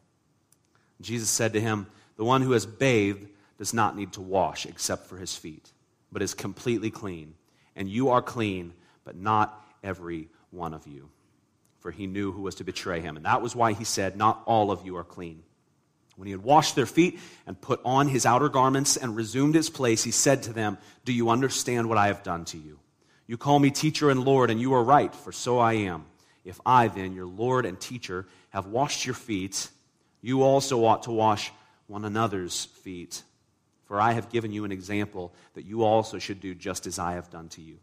Jesus 1.00 1.30
said 1.30 1.52
to 1.52 1.60
him, 1.60 1.86
The 2.16 2.24
one 2.24 2.42
who 2.42 2.52
has 2.52 2.66
bathed 2.66 3.28
does 3.58 3.72
not 3.72 3.96
need 3.96 4.12
to 4.14 4.20
wash 4.20 4.66
except 4.66 5.06
for 5.06 5.16
his 5.16 5.36
feet, 5.36 5.72
but 6.10 6.20
is 6.22 6.34
completely 6.34 6.90
clean. 6.90 7.34
And 7.76 7.88
you 7.88 8.10
are 8.10 8.22
clean, 8.22 8.72
but 9.04 9.16
not 9.16 9.64
every 9.82 10.28
one 10.50 10.74
of 10.74 10.86
you. 10.86 11.10
For 11.78 11.92
he 11.92 12.06
knew 12.06 12.32
who 12.32 12.42
was 12.42 12.56
to 12.56 12.64
betray 12.64 13.00
him. 13.00 13.16
And 13.16 13.26
that 13.26 13.42
was 13.42 13.54
why 13.54 13.72
he 13.72 13.84
said, 13.84 14.16
Not 14.16 14.42
all 14.46 14.72
of 14.72 14.84
you 14.84 14.96
are 14.96 15.04
clean. 15.04 15.42
When 16.16 16.26
he 16.26 16.32
had 16.32 16.42
washed 16.42 16.74
their 16.74 16.86
feet 16.86 17.20
and 17.46 17.60
put 17.60 17.80
on 17.84 18.08
his 18.08 18.24
outer 18.24 18.48
garments 18.48 18.96
and 18.96 19.14
resumed 19.14 19.54
his 19.54 19.68
place, 19.70 20.02
he 20.02 20.12
said 20.12 20.44
to 20.44 20.52
them, 20.52 20.78
Do 21.04 21.12
you 21.12 21.30
understand 21.30 21.88
what 21.88 21.98
I 21.98 22.08
have 22.08 22.22
done 22.22 22.44
to 22.46 22.58
you? 22.58 22.78
You 23.26 23.36
call 23.36 23.58
me 23.58 23.70
teacher 23.70 24.10
and 24.10 24.24
Lord, 24.24 24.50
and 24.50 24.60
you 24.60 24.74
are 24.74 24.82
right, 24.82 25.14
for 25.14 25.32
so 25.32 25.58
I 25.58 25.74
am. 25.74 26.04
If 26.44 26.60
I, 26.66 26.88
then, 26.88 27.14
your 27.14 27.26
Lord 27.26 27.64
and 27.64 27.80
teacher, 27.80 28.26
have 28.50 28.66
washed 28.66 29.06
your 29.06 29.14
feet, 29.14 29.68
you 30.20 30.42
also 30.42 30.84
ought 30.84 31.04
to 31.04 31.10
wash 31.10 31.50
one 31.86 32.04
another's 32.04 32.66
feet. 32.66 33.22
For 33.86 34.00
I 34.00 34.12
have 34.12 34.30
given 34.30 34.52
you 34.52 34.64
an 34.64 34.72
example 34.72 35.34
that 35.54 35.64
you 35.64 35.84
also 35.84 36.18
should 36.18 36.40
do 36.40 36.54
just 36.54 36.86
as 36.86 36.98
I 36.98 37.14
have 37.14 37.30
done 37.30 37.48
to 37.50 37.62
you. 37.62 37.78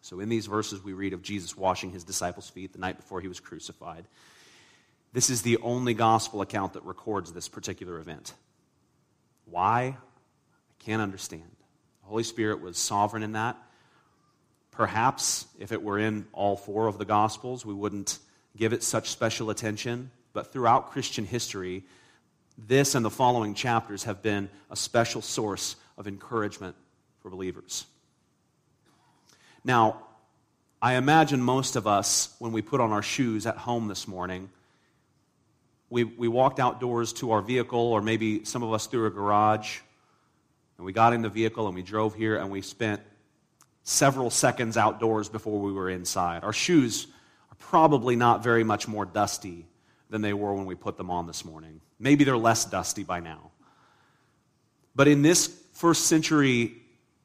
So, 0.00 0.20
in 0.20 0.28
these 0.28 0.46
verses, 0.46 0.82
we 0.82 0.92
read 0.92 1.12
of 1.12 1.22
Jesus 1.22 1.56
washing 1.56 1.90
his 1.90 2.04
disciples' 2.04 2.48
feet 2.48 2.72
the 2.72 2.78
night 2.78 2.96
before 2.96 3.20
he 3.20 3.28
was 3.28 3.40
crucified. 3.40 4.06
this 5.12 5.30
is 5.30 5.42
the 5.42 5.58
only 5.58 5.94
gospel 5.94 6.42
account 6.42 6.74
that 6.74 6.84
records 6.84 7.32
this 7.32 7.48
particular 7.48 7.98
event. 7.98 8.34
Why? 9.46 9.96
I 9.98 10.84
can't 10.84 11.02
understand. 11.02 11.50
The 12.02 12.08
Holy 12.08 12.22
Spirit 12.22 12.60
was 12.60 12.76
sovereign 12.78 13.22
in 13.22 13.32
that. 13.32 13.56
Perhaps 14.76 15.46
if 15.58 15.72
it 15.72 15.82
were 15.82 15.98
in 15.98 16.26
all 16.32 16.54
four 16.54 16.86
of 16.86 16.98
the 16.98 17.06
gospels, 17.06 17.64
we 17.64 17.72
wouldn't 17.72 18.18
give 18.56 18.74
it 18.74 18.82
such 18.82 19.08
special 19.08 19.48
attention. 19.48 20.10
But 20.34 20.52
throughout 20.52 20.90
Christian 20.90 21.24
history, 21.24 21.84
this 22.58 22.94
and 22.94 23.02
the 23.04 23.10
following 23.10 23.54
chapters 23.54 24.04
have 24.04 24.22
been 24.22 24.50
a 24.70 24.76
special 24.76 25.22
source 25.22 25.76
of 25.96 26.06
encouragement 26.06 26.76
for 27.20 27.30
believers. 27.30 27.86
Now, 29.64 30.02
I 30.82 30.94
imagine 30.94 31.40
most 31.40 31.76
of 31.76 31.86
us, 31.86 32.34
when 32.38 32.52
we 32.52 32.60
put 32.60 32.80
on 32.82 32.92
our 32.92 33.02
shoes 33.02 33.46
at 33.46 33.56
home 33.56 33.88
this 33.88 34.06
morning, 34.06 34.50
we, 35.88 36.04
we 36.04 36.28
walked 36.28 36.60
outdoors 36.60 37.14
to 37.14 37.30
our 37.30 37.40
vehicle, 37.40 37.80
or 37.80 38.02
maybe 38.02 38.44
some 38.44 38.62
of 38.62 38.72
us 38.74 38.86
through 38.86 39.06
a 39.06 39.10
garage, 39.10 39.78
and 40.76 40.84
we 40.84 40.92
got 40.92 41.14
in 41.14 41.22
the 41.22 41.30
vehicle 41.30 41.66
and 41.66 41.74
we 41.74 41.82
drove 41.82 42.14
here 42.14 42.36
and 42.36 42.50
we 42.50 42.60
spent 42.60 43.00
several 43.88 44.30
seconds 44.30 44.76
outdoors 44.76 45.28
before 45.28 45.60
we 45.60 45.72
were 45.72 45.88
inside. 45.88 46.42
Our 46.42 46.52
shoes 46.52 47.06
are 47.52 47.54
probably 47.58 48.16
not 48.16 48.42
very 48.42 48.64
much 48.64 48.88
more 48.88 49.06
dusty 49.06 49.64
than 50.10 50.22
they 50.22 50.32
were 50.32 50.52
when 50.52 50.66
we 50.66 50.74
put 50.74 50.96
them 50.96 51.08
on 51.08 51.28
this 51.28 51.44
morning. 51.44 51.80
Maybe 52.00 52.24
they're 52.24 52.36
less 52.36 52.64
dusty 52.64 53.04
by 53.04 53.20
now. 53.20 53.52
But 54.96 55.06
in 55.06 55.22
this 55.22 55.46
first 55.72 56.06
century 56.06 56.74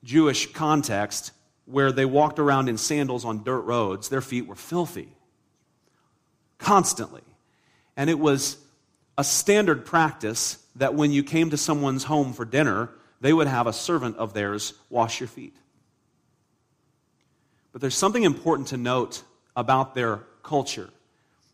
Jewish 0.03 0.53
context, 0.53 1.31
where 1.65 1.91
they 1.91 2.05
walked 2.05 2.37
around 2.37 2.69
in 2.69 2.77
sandals 2.77 3.25
on 3.25 3.43
dirt 3.43 3.61
roads, 3.61 4.09
their 4.09 4.21
feet 4.21 4.45
were 4.45 4.55
filthy 4.55 5.09
constantly. 6.59 7.23
And 7.97 8.07
it 8.07 8.19
was 8.19 8.57
a 9.17 9.23
standard 9.23 9.83
practice 9.83 10.63
that 10.75 10.93
when 10.93 11.11
you 11.11 11.23
came 11.23 11.49
to 11.49 11.57
someone's 11.57 12.03
home 12.03 12.33
for 12.33 12.45
dinner, 12.45 12.91
they 13.19 13.33
would 13.33 13.47
have 13.47 13.65
a 13.65 13.73
servant 13.73 14.17
of 14.17 14.35
theirs 14.35 14.73
wash 14.91 15.19
your 15.19 15.27
feet. 15.27 15.55
But 17.71 17.81
there's 17.81 17.97
something 17.97 18.23
important 18.23 18.69
to 18.69 18.77
note 18.77 19.23
about 19.55 19.95
their 19.95 20.23
culture 20.43 20.89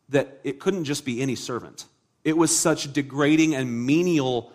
that 0.09 0.39
it 0.43 0.59
couldn't 0.59 0.85
just 0.85 1.05
be 1.05 1.21
any 1.21 1.35
servant. 1.35 1.85
It 2.23 2.37
was 2.37 2.57
such 2.57 2.91
degrading 2.93 3.55
and 3.55 3.85
menial 3.85 4.51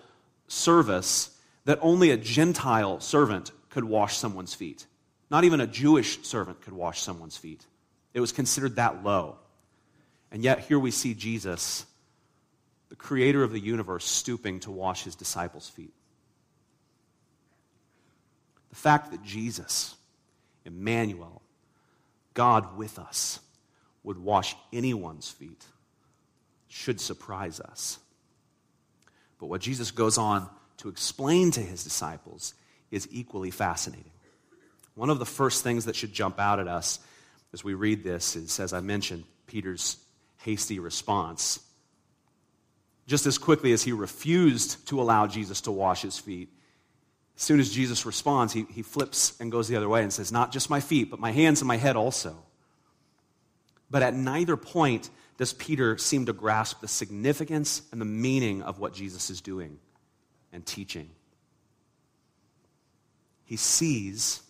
service 0.49 1.31
that 1.65 1.79
only 1.83 2.11
a 2.11 2.17
Gentile 2.17 3.01
servant 3.01 3.53
could 3.71 3.85
wash 3.85 4.17
someone's 4.17 4.55
feet. 4.55 4.87
Not 5.31 5.45
even 5.45 5.61
a 5.61 5.67
Jewish 5.67 6.23
servant 6.23 6.61
could 6.63 6.75
wash 6.75 7.01
someone's 7.01 7.37
feet. 7.37 7.65
It 8.13 8.21
was 8.21 8.33
considered 8.33 8.77
that 8.77 9.03
low. 9.03 9.37
And 10.31 10.43
yet, 10.43 10.61
here 10.61 10.79
we 10.79 10.91
see 10.91 11.15
Jesus, 11.15 11.85
the 12.89 12.97
creator 12.97 13.43
of 13.43 13.53
the 13.53 13.61
universe, 13.61 14.05
stooping 14.05 14.61
to 14.61 14.71
wash 14.71 15.05
his 15.05 15.15
disciples' 15.15 15.69
feet. 15.69 15.93
The 18.71 18.77
fact 18.77 19.11
that 19.11 19.23
Jesus, 19.23 19.95
Emmanuel, 20.65 21.42
God 22.35 22.77
with 22.77 22.99
us, 22.99 23.41
would 24.05 24.19
wash 24.19 24.57
anyone's 24.73 25.31
feet 25.31 25.65
should 26.73 27.01
surprise 27.01 27.61
us. 27.61 27.99
But 29.39 29.47
what 29.47 29.61
Jesus 29.61 29.91
goes 29.91 30.17
on 30.17 30.49
to 30.79 30.89
explain 30.89 31.51
to 31.53 31.61
his 31.61 31.85
disciples 31.85 32.55
is 32.91 33.07
equally 33.11 33.51
fascinating. 33.51 34.11
One 34.95 35.11
of 35.11 35.19
the 35.19 35.27
first 35.27 35.63
things 35.63 35.85
that 35.85 35.97
should 35.97 36.13
jump 36.13 36.41
out 36.41 36.61
at 36.61 36.69
us 36.69 36.99
as 37.53 37.63
we 37.63 37.75
read 37.75 38.03
this 38.03 38.37
is, 38.37 38.59
as 38.59 38.73
I 38.73 38.81
mentioned, 38.81 39.25
Peter's 39.47 39.99
hasty 40.39 40.79
response. 40.79 41.61
Just 43.07 43.27
as 43.27 43.37
quickly 43.37 43.73
as 43.73 43.83
he 43.83 43.93
refused 43.93 44.87
to 44.89 45.01
allow 45.01 45.27
Jesus 45.27 45.61
to 45.63 45.73
wash 45.73 46.03
his 46.03 46.19
feet, 46.19 46.49
as 47.43 47.47
soon 47.47 47.59
as 47.59 47.71
Jesus 47.71 48.07
responds, 48.07 48.53
he, 48.53 48.67
he 48.71 48.83
flips 48.83 49.35
and 49.41 49.51
goes 49.51 49.67
the 49.67 49.75
other 49.75 49.89
way 49.89 50.05
and 50.05 50.13
says, 50.13 50.31
Not 50.31 50.53
just 50.53 50.71
my 50.71 50.79
feet, 50.79 51.11
but 51.11 51.19
my 51.19 51.33
hands 51.33 51.61
and 51.61 51.67
my 51.67 51.77
head 51.77 51.97
also. 51.97 52.37
But 53.91 54.05
at 54.05 54.15
neither 54.15 54.57
point 54.57 55.11
does 55.39 55.53
Peter 55.53 55.99
seem 55.99 56.27
to 56.27 56.33
grasp 56.33 56.81
the 56.81 56.87
significance 56.87 57.83
and 57.91 58.01
the 58.01 58.05
meaning 58.05 58.63
of 58.63 58.79
what 58.79 58.95
Jesus 58.95 59.29
is 59.29 59.41
doing 59.41 59.81
and 60.53 60.65
teaching. 60.65 61.11
He 63.45 63.57
sees, 63.57 64.41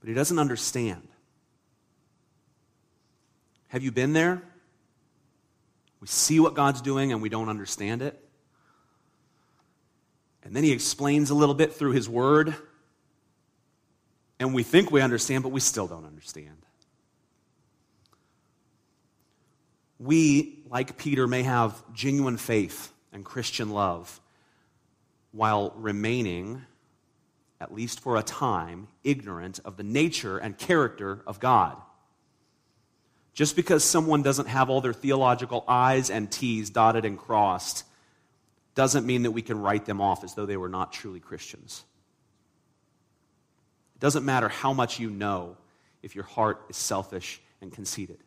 but 0.00 0.10
he 0.10 0.14
doesn't 0.14 0.38
understand. 0.38 1.08
Have 3.68 3.82
you 3.82 3.92
been 3.92 4.12
there? 4.12 4.42
We 6.00 6.06
see 6.06 6.38
what 6.38 6.52
God's 6.52 6.82
doing 6.82 7.12
and 7.12 7.22
we 7.22 7.30
don't 7.30 7.48
understand 7.48 8.02
it. 8.02 8.21
And 10.52 10.56
then 10.58 10.64
he 10.64 10.72
explains 10.72 11.30
a 11.30 11.34
little 11.34 11.54
bit 11.54 11.72
through 11.72 11.92
his 11.92 12.10
word. 12.10 12.54
And 14.38 14.52
we 14.52 14.62
think 14.62 14.90
we 14.90 15.00
understand, 15.00 15.42
but 15.42 15.48
we 15.48 15.60
still 15.60 15.86
don't 15.86 16.04
understand. 16.04 16.62
we, 20.02 20.58
like 20.68 20.96
Peter, 20.96 21.26
may 21.26 21.42
have 21.42 21.82
genuine 21.94 22.36
faith 22.36 22.92
and 23.12 23.24
Christian 23.24 23.70
love 23.70 24.20
while 25.30 25.72
remaining, 25.76 26.62
at 27.60 27.72
least 27.72 28.00
for 28.00 28.16
a 28.16 28.22
time, 28.22 28.88
ignorant 29.04 29.60
of 29.64 29.76
the 29.76 29.82
nature 29.82 30.38
and 30.38 30.58
character 30.58 31.22
of 31.26 31.40
God. 31.40 31.80
Just 33.32 33.56
because 33.56 33.82
someone 33.82 34.22
doesn't 34.22 34.48
have 34.48 34.68
all 34.68 34.80
their 34.80 34.92
theological 34.92 35.64
I's 35.66 36.10
and 36.10 36.30
T's 36.30 36.68
dotted 36.68 37.04
and 37.04 37.16
crossed 37.16 37.84
doesn't 38.74 39.06
mean 39.06 39.24
that 39.24 39.32
we 39.32 39.42
can 39.42 39.60
write 39.60 39.84
them 39.84 40.00
off 40.00 40.24
as 40.24 40.34
though 40.34 40.46
they 40.46 40.56
were 40.56 40.68
not 40.68 40.92
truly 40.92 41.20
Christians. 41.20 41.84
It 43.96 44.00
doesn't 44.00 44.24
matter 44.24 44.48
how 44.48 44.72
much 44.72 44.98
you 44.98 45.10
know 45.10 45.56
if 46.02 46.14
your 46.14 46.24
heart 46.24 46.64
is 46.68 46.76
selfish 46.76 47.40
and 47.60 47.72
conceited. 47.72 48.18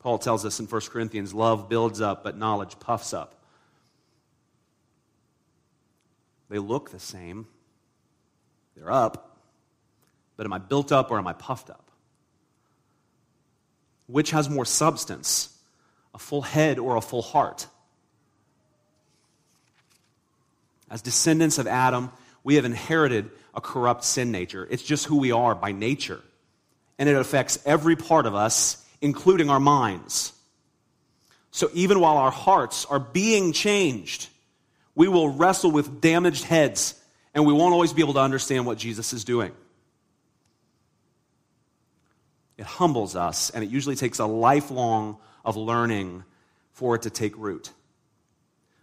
Paul 0.00 0.18
tells 0.18 0.46
us 0.46 0.58
in 0.58 0.66
1 0.66 0.80
Corinthians 0.90 1.34
love 1.34 1.68
builds 1.68 2.00
up, 2.00 2.24
but 2.24 2.36
knowledge 2.36 2.78
puffs 2.80 3.12
up. 3.12 3.34
They 6.48 6.58
look 6.58 6.90
the 6.90 6.98
same, 6.98 7.46
they're 8.74 8.90
up, 8.90 9.38
but 10.36 10.46
am 10.46 10.52
I 10.52 10.58
built 10.58 10.90
up 10.90 11.10
or 11.10 11.18
am 11.18 11.26
I 11.26 11.34
puffed 11.34 11.70
up? 11.70 11.90
Which 14.06 14.30
has 14.30 14.48
more 14.48 14.64
substance, 14.64 15.56
a 16.14 16.18
full 16.18 16.42
head 16.42 16.78
or 16.78 16.96
a 16.96 17.00
full 17.00 17.22
heart? 17.22 17.66
As 20.90 21.02
descendants 21.02 21.58
of 21.58 21.66
Adam, 21.66 22.10
we 22.42 22.56
have 22.56 22.64
inherited 22.64 23.30
a 23.54 23.60
corrupt 23.60 24.04
sin 24.04 24.30
nature. 24.32 24.66
It's 24.70 24.82
just 24.82 25.06
who 25.06 25.18
we 25.18 25.32
are 25.32 25.54
by 25.54 25.72
nature. 25.72 26.20
And 26.98 27.08
it 27.08 27.16
affects 27.16 27.58
every 27.64 27.96
part 27.96 28.26
of 28.26 28.34
us 28.34 28.84
including 29.00 29.48
our 29.48 29.60
minds. 29.60 30.32
So 31.50 31.70
even 31.74 32.00
while 32.00 32.16
our 32.16 32.30
hearts 32.30 32.84
are 32.86 33.00
being 33.00 33.52
changed, 33.52 34.28
we 34.94 35.08
will 35.08 35.30
wrestle 35.30 35.70
with 35.70 36.00
damaged 36.00 36.44
heads 36.44 36.94
and 37.34 37.46
we 37.46 37.52
won't 37.52 37.72
always 37.72 37.92
be 37.92 38.02
able 38.02 38.14
to 38.14 38.20
understand 38.20 38.66
what 38.66 38.78
Jesus 38.78 39.12
is 39.12 39.24
doing. 39.24 39.52
It 42.58 42.66
humbles 42.66 43.16
us, 43.16 43.48
and 43.48 43.64
it 43.64 43.70
usually 43.70 43.96
takes 43.96 44.18
a 44.18 44.26
lifelong 44.26 45.16
of 45.44 45.56
learning 45.56 46.24
for 46.72 46.94
it 46.94 47.02
to 47.02 47.10
take 47.10 47.36
root. 47.36 47.72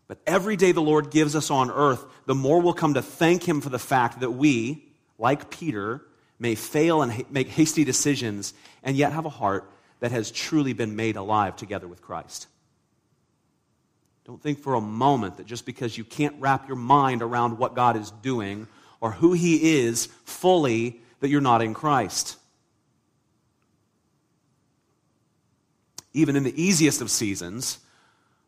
But 0.07 0.19
every 0.25 0.55
day 0.55 0.71
the 0.71 0.81
Lord 0.81 1.11
gives 1.11 1.35
us 1.35 1.51
on 1.51 1.69
earth, 1.69 2.05
the 2.25 2.35
more 2.35 2.61
we'll 2.61 2.73
come 2.73 2.93
to 2.93 3.01
thank 3.01 3.47
Him 3.47 3.61
for 3.61 3.69
the 3.69 3.79
fact 3.79 4.21
that 4.21 4.31
we, 4.31 4.85
like 5.17 5.49
Peter, 5.49 6.01
may 6.39 6.55
fail 6.55 7.01
and 7.01 7.29
make 7.31 7.49
hasty 7.49 7.83
decisions 7.83 8.53
and 8.83 8.95
yet 8.95 9.11
have 9.11 9.25
a 9.25 9.29
heart 9.29 9.69
that 9.99 10.11
has 10.11 10.31
truly 10.31 10.73
been 10.73 10.95
made 10.95 11.15
alive 11.15 11.55
together 11.55 11.87
with 11.87 12.01
Christ. 12.01 12.47
Don't 14.25 14.41
think 14.41 14.59
for 14.59 14.75
a 14.75 14.81
moment 14.81 15.37
that 15.37 15.45
just 15.45 15.65
because 15.65 15.97
you 15.97 16.03
can't 16.03 16.35
wrap 16.39 16.67
your 16.67 16.77
mind 16.77 17.21
around 17.21 17.57
what 17.57 17.75
God 17.75 17.95
is 17.95 18.11
doing 18.11 18.67
or 18.99 19.11
who 19.11 19.33
He 19.33 19.77
is 19.79 20.07
fully, 20.25 20.99
that 21.19 21.29
you're 21.29 21.41
not 21.41 21.61
in 21.61 21.73
Christ. 21.73 22.37
Even 26.13 26.35
in 26.35 26.43
the 26.43 26.61
easiest 26.61 27.01
of 27.01 27.11
seasons, 27.11 27.79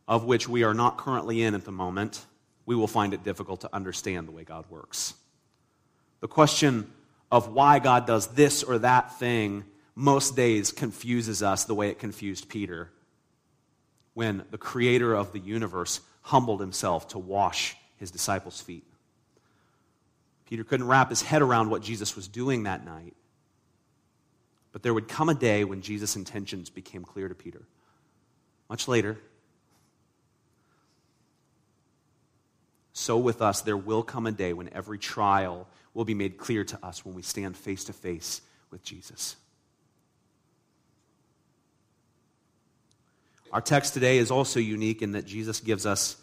of 0.08 0.24
which 0.26 0.50
we 0.50 0.64
are 0.64 0.74
not 0.74 0.98
currently 0.98 1.44
in 1.44 1.54
at 1.54 1.66
the 1.66 1.72
moment, 1.72 2.26
we 2.66 2.76
will 2.76 2.88
find 2.88 3.14
it 3.14 3.24
difficult 3.24 3.62
to 3.62 3.76
understand 3.76 4.28
the 4.28 4.32
way 4.32 4.44
God 4.44 4.66
works. 4.70 5.14
The 6.20 6.28
question 6.28 6.92
of 7.32 7.54
why 7.54 7.80
God 7.80 8.06
does 8.06 8.28
this 8.28 8.64
or 8.64 8.80
that 8.80 9.18
thing 9.20 9.66
most 9.96 10.36
days 10.36 10.72
confuses 10.72 11.44
us 11.44 11.66
the 11.66 11.76
way 11.76 11.90
it 11.90 12.00
confused 12.00 12.50
Peter 12.50 12.92
when 14.14 14.44
the 14.52 14.58
creator 14.58 15.14
of 15.14 15.32
the 15.32 15.40
universe 15.40 16.02
humbled 16.22 16.60
himself 16.60 17.08
to 17.10 17.20
wash 17.20 17.76
his 17.98 18.12
disciples' 18.12 18.62
feet. 18.62 18.86
Peter 20.50 20.64
couldn't 20.64 20.88
wrap 20.88 21.10
his 21.10 21.22
head 21.22 21.42
around 21.42 21.70
what 21.70 21.82
Jesus 21.82 22.16
was 22.16 22.28
doing 22.28 22.64
that 22.64 22.84
night. 22.84 23.14
But 24.80 24.84
there 24.84 24.94
would 24.94 25.10
come 25.10 25.28
a 25.28 25.34
day 25.34 25.66
when 25.66 25.82
Jesus' 25.82 26.16
intentions 26.16 26.70
became 26.70 27.04
clear 27.04 27.28
to 27.28 27.36
Peter. 27.36 27.64
Much 28.70 28.88
later, 28.88 29.18
so 32.94 33.18
with 33.18 33.42
us, 33.42 33.60
there 33.60 33.76
will 33.76 34.04
come 34.04 34.26
a 34.26 34.32
day 34.32 34.54
when 34.54 34.72
every 34.72 34.98
trial 34.98 35.68
will 35.94 36.06
be 36.06 36.14
made 36.14 36.38
clear 36.38 36.64
to 36.64 36.80
us 36.82 37.04
when 37.04 37.14
we 37.14 37.22
stand 37.22 37.58
face 37.58 37.84
to 37.84 37.92
face 37.92 38.40
with 38.72 38.82
Jesus. 38.82 39.36
Our 43.52 43.60
text 43.60 43.94
today 43.94 44.18
is 44.18 44.32
also 44.32 44.62
unique 44.62 45.02
in 45.02 45.12
that 45.12 45.26
Jesus 45.26 45.60
gives 45.60 45.86
us 45.86 46.16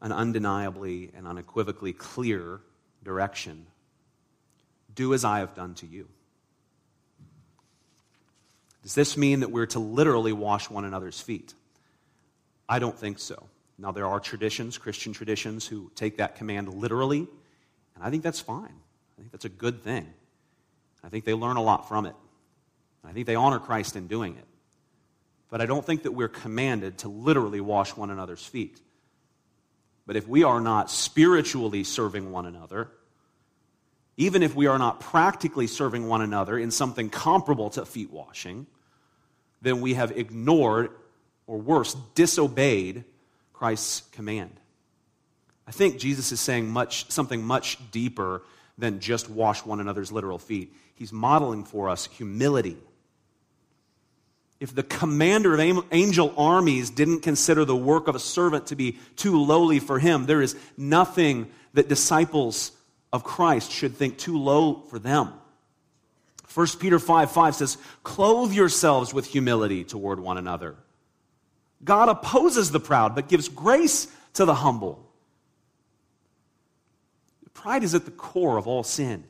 an 0.00 0.10
undeniably 0.10 1.12
and 1.16 1.28
unequivocally 1.28 1.92
clear 1.92 2.62
direction 3.04 3.64
Do 4.92 5.14
as 5.14 5.24
I 5.24 5.38
have 5.38 5.54
done 5.54 5.74
to 5.74 5.86
you. 5.86 6.08
Does 8.82 8.94
this 8.94 9.16
mean 9.16 9.40
that 9.40 9.50
we're 9.50 9.66
to 9.66 9.78
literally 9.78 10.32
wash 10.32 10.68
one 10.68 10.84
another's 10.84 11.20
feet? 11.20 11.54
I 12.68 12.78
don't 12.78 12.98
think 12.98 13.18
so. 13.18 13.48
Now, 13.78 13.92
there 13.92 14.06
are 14.06 14.20
traditions, 14.20 14.78
Christian 14.78 15.12
traditions, 15.12 15.66
who 15.66 15.90
take 15.94 16.18
that 16.18 16.36
command 16.36 16.72
literally, 16.72 17.26
and 17.94 18.04
I 18.04 18.10
think 18.10 18.22
that's 18.22 18.40
fine. 18.40 18.64
I 18.68 19.20
think 19.20 19.32
that's 19.32 19.44
a 19.44 19.50
good 19.50 19.82
thing. 19.82 20.12
I 21.04 21.08
think 21.08 21.24
they 21.24 21.34
learn 21.34 21.56
a 21.56 21.62
lot 21.62 21.88
from 21.88 22.06
it. 22.06 22.14
I 23.04 23.12
think 23.12 23.26
they 23.26 23.34
honor 23.34 23.58
Christ 23.58 23.96
in 23.96 24.06
doing 24.06 24.36
it. 24.36 24.46
But 25.50 25.60
I 25.60 25.66
don't 25.66 25.84
think 25.84 26.04
that 26.04 26.12
we're 26.12 26.28
commanded 26.28 26.98
to 26.98 27.08
literally 27.08 27.60
wash 27.60 27.96
one 27.96 28.10
another's 28.10 28.44
feet. 28.44 28.80
But 30.06 30.16
if 30.16 30.26
we 30.26 30.44
are 30.44 30.60
not 30.60 30.90
spiritually 30.90 31.84
serving 31.84 32.30
one 32.32 32.46
another, 32.46 32.90
even 34.16 34.42
if 34.42 34.54
we 34.54 34.66
are 34.66 34.78
not 34.78 35.00
practically 35.00 35.66
serving 35.66 36.06
one 36.06 36.22
another 36.22 36.58
in 36.58 36.70
something 36.70 37.10
comparable 37.10 37.70
to 37.70 37.84
feet 37.84 38.10
washing, 38.10 38.66
then 39.62 39.80
we 39.80 39.94
have 39.94 40.10
ignored, 40.18 40.90
or 41.46 41.58
worse, 41.58 41.94
disobeyed 42.14 43.04
Christ's 43.52 44.02
command. 44.12 44.50
I 45.66 45.70
think 45.70 45.98
Jesus 45.98 46.32
is 46.32 46.40
saying 46.40 46.68
much, 46.68 47.10
something 47.10 47.42
much 47.42 47.78
deeper 47.90 48.42
than 48.76 49.00
just 49.00 49.30
wash 49.30 49.64
one 49.64 49.80
another's 49.80 50.12
literal 50.12 50.38
feet. 50.38 50.74
He's 50.94 51.12
modeling 51.12 51.64
for 51.64 51.88
us 51.88 52.06
humility. 52.06 52.76
If 54.60 54.74
the 54.74 54.82
commander 54.82 55.54
of 55.54 55.84
angel 55.90 56.34
armies 56.36 56.90
didn't 56.90 57.20
consider 57.20 57.64
the 57.64 57.76
work 57.76 58.08
of 58.08 58.14
a 58.14 58.20
servant 58.20 58.68
to 58.68 58.76
be 58.76 58.98
too 59.16 59.40
lowly 59.40 59.78
for 59.78 59.98
him, 59.98 60.26
there 60.26 60.42
is 60.42 60.56
nothing 60.76 61.50
that 61.74 61.88
disciples 61.88 62.72
of 63.12 63.24
Christ 63.24 63.70
should 63.70 63.96
think 63.96 64.18
too 64.18 64.38
low 64.38 64.82
for 64.88 64.98
them. 64.98 65.32
1 66.54 66.66
Peter 66.78 66.98
5 66.98 67.30
5 67.30 67.54
says, 67.54 67.78
Clothe 68.02 68.52
yourselves 68.52 69.14
with 69.14 69.26
humility 69.26 69.84
toward 69.84 70.20
one 70.20 70.38
another. 70.38 70.76
God 71.84 72.08
opposes 72.08 72.70
the 72.70 72.80
proud, 72.80 73.14
but 73.14 73.28
gives 73.28 73.48
grace 73.48 74.06
to 74.34 74.44
the 74.44 74.54
humble. 74.54 75.08
Pride 77.62 77.84
is 77.84 77.94
at 77.94 78.04
the 78.04 78.10
core 78.10 78.58
of 78.58 78.66
all 78.66 78.82
sin. 78.82 79.22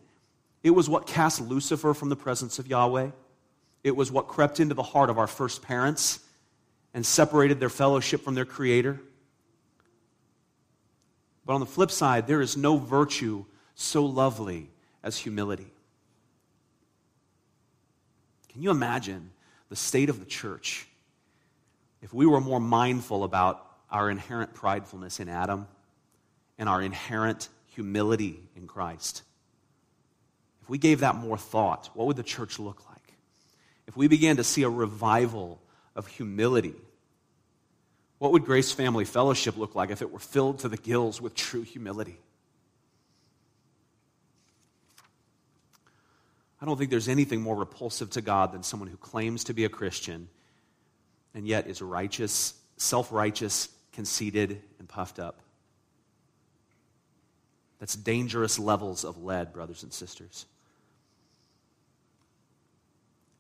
It 0.63 0.71
was 0.71 0.89
what 0.89 1.07
cast 1.07 1.41
Lucifer 1.41 1.93
from 1.93 2.09
the 2.09 2.17
presence 2.17 2.59
of 2.59 2.67
Yahweh. 2.67 3.11
It 3.85 3.95
was 3.95 4.11
what 4.11 4.27
crept 4.27 4.59
into 4.59 4.75
the 4.75 4.83
heart 4.83 5.11
of 5.11 5.19
our 5.19 5.27
first 5.27 5.61
parents 5.61 6.21
and 6.95 7.05
separated 7.05 7.61
their 7.61 7.69
fellowship 7.69 8.23
from 8.23 8.35
their 8.35 8.47
Creator. 8.47 9.01
But 11.45 11.53
on 11.53 11.61
the 11.61 11.67
flip 11.67 11.91
side, 11.91 12.27
there 12.27 12.41
is 12.41 12.57
no 12.57 12.79
virtue 12.79 13.45
so 13.75 14.07
lovely 14.07 14.71
as 15.03 15.19
humility. 15.19 15.71
Can 18.53 18.63
you 18.63 18.71
imagine 18.71 19.31
the 19.69 19.77
state 19.77 20.11
of 20.11 20.21
the 20.21 20.27
church 20.27 20.87
if 22.03 22.13
we 22.13 22.27
were 22.27 22.41
more 22.41 22.61
mindful 22.61 23.25
about 23.25 23.67
our 23.91 24.11
inherent 24.11 24.55
pridefulness 24.55 25.21
in 25.21 25.29
Adam 25.29 25.67
and 26.59 26.69
our 26.69 26.83
inherent 26.83 27.49
humility 27.75 28.41
in 28.55 28.67
Christ? 28.67 29.23
If 30.63 30.69
we 30.69 30.79
gave 30.79 31.01
that 31.01 31.17
more 31.17 31.39
thought, 31.39 31.91
what 31.95 32.07
would 32.07 32.17
the 32.17 32.23
church 32.23 32.59
look 32.59 32.89
like? 32.89 33.15
If 33.87 33.97
we 33.97 34.07
began 34.07 34.37
to 34.37 34.45
see 34.45 34.63
a 34.63 34.71
revival 34.71 35.61
of 35.97 36.07
humility, 36.07 36.75
what 38.19 38.33
would 38.33 38.45
Grace 38.45 38.71
Family 38.71 39.05
Fellowship 39.05 39.57
look 39.57 39.75
like 39.75 39.91
if 39.91 40.03
it 40.03 40.13
were 40.13 40.19
filled 40.19 40.61
to 40.61 40.69
the 40.69 40.77
gills 40.77 41.21
with 41.21 41.35
true 41.35 41.63
humility? 41.63 42.19
I 46.63 46.65
don't 46.65 46.77
think 46.77 46.91
there's 46.91 47.09
anything 47.09 47.43
more 47.43 47.57
repulsive 47.57 48.11
to 48.11 48.21
God 48.21 48.53
than 48.53 48.63
someone 48.63 48.89
who 48.89 48.97
claims 48.97 49.43
to 49.45 49.53
be 49.53 49.65
a 49.65 49.69
Christian 49.69 50.29
and 51.35 51.45
yet 51.45 51.67
is 51.67 51.83
righteous, 51.83 52.55
self 52.77 53.11
righteous, 53.11 53.69
conceited, 53.93 54.63
and 54.79 54.89
puffed 54.89 55.19
up. 55.19 55.41
That's 57.81 57.97
dangerous 57.97 58.61
levels 58.61 59.05
of 59.05 59.21
lead, 59.21 59.53
brothers 59.53 59.83
and 59.83 59.93
sisters. 59.93 60.47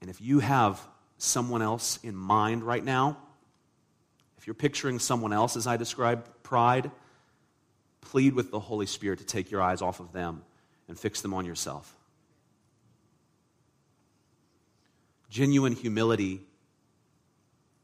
And 0.00 0.10
if 0.10 0.20
you 0.20 0.40
have 0.40 0.80
someone 1.16 1.62
else 1.62 2.00
in 2.02 2.16
mind 2.16 2.64
right 2.64 2.84
now, 2.84 3.18
if 4.36 4.48
you're 4.48 4.54
picturing 4.54 4.98
someone 4.98 5.32
else 5.32 5.56
as 5.56 5.68
I 5.68 5.76
described 5.76 6.28
pride, 6.42 6.90
plead 8.00 8.34
with 8.34 8.50
the 8.50 8.58
Holy 8.58 8.86
Spirit 8.86 9.20
to 9.20 9.24
take 9.24 9.52
your 9.52 9.62
eyes 9.62 9.80
off 9.80 10.00
of 10.00 10.12
them 10.12 10.42
and 10.88 10.98
fix 10.98 11.20
them 11.20 11.32
on 11.32 11.44
yourself. 11.44 11.96
Genuine 15.32 15.72
humility 15.72 16.42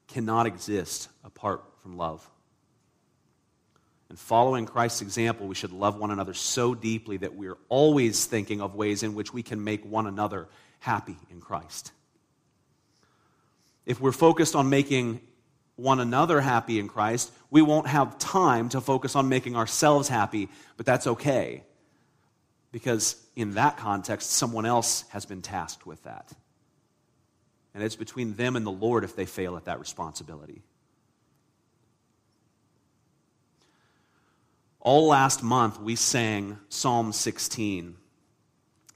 cannot 0.06 0.46
exist 0.46 1.08
apart 1.24 1.64
from 1.78 1.96
love. 1.96 2.28
And 4.10 4.18
following 4.18 4.66
Christ's 4.66 5.00
example, 5.00 5.46
we 5.46 5.54
should 5.54 5.72
love 5.72 5.96
one 5.98 6.10
another 6.10 6.34
so 6.34 6.74
deeply 6.74 7.16
that 7.16 7.34
we're 7.34 7.56
always 7.70 8.26
thinking 8.26 8.60
of 8.60 8.74
ways 8.74 9.02
in 9.02 9.14
which 9.14 9.32
we 9.32 9.42
can 9.42 9.64
make 9.64 9.82
one 9.82 10.06
another 10.06 10.46
happy 10.80 11.16
in 11.30 11.40
Christ. 11.40 11.92
If 13.86 13.98
we're 13.98 14.12
focused 14.12 14.54
on 14.54 14.68
making 14.68 15.22
one 15.76 16.00
another 16.00 16.42
happy 16.42 16.78
in 16.78 16.86
Christ, 16.86 17.32
we 17.50 17.62
won't 17.62 17.86
have 17.86 18.18
time 18.18 18.68
to 18.70 18.82
focus 18.82 19.16
on 19.16 19.30
making 19.30 19.56
ourselves 19.56 20.06
happy, 20.06 20.50
but 20.76 20.84
that's 20.84 21.06
okay. 21.06 21.62
Because 22.72 23.16
in 23.36 23.54
that 23.54 23.78
context, 23.78 24.32
someone 24.32 24.66
else 24.66 25.06
has 25.08 25.24
been 25.24 25.40
tasked 25.40 25.86
with 25.86 26.02
that. 26.02 26.30
And 27.78 27.84
it's 27.84 27.94
between 27.94 28.34
them 28.34 28.56
and 28.56 28.66
the 28.66 28.72
Lord 28.72 29.04
if 29.04 29.14
they 29.14 29.24
fail 29.24 29.56
at 29.56 29.66
that 29.66 29.78
responsibility. 29.78 30.62
All 34.80 35.06
last 35.06 35.44
month, 35.44 35.80
we 35.80 35.94
sang 35.94 36.58
Psalm 36.70 37.12
16. 37.12 37.94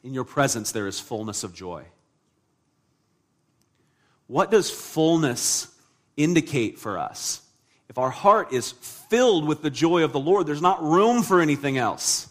In 0.02 0.12
your 0.12 0.24
presence, 0.24 0.72
there 0.72 0.88
is 0.88 0.98
fullness 0.98 1.44
of 1.44 1.54
joy. 1.54 1.84
What 4.26 4.50
does 4.50 4.68
fullness 4.68 5.68
indicate 6.16 6.80
for 6.80 6.98
us? 6.98 7.40
If 7.88 7.98
our 7.98 8.10
heart 8.10 8.52
is 8.52 8.72
filled 8.72 9.46
with 9.46 9.62
the 9.62 9.70
joy 9.70 10.02
of 10.02 10.12
the 10.12 10.18
Lord, 10.18 10.44
there's 10.44 10.60
not 10.60 10.82
room 10.82 11.22
for 11.22 11.40
anything 11.40 11.78
else. 11.78 12.28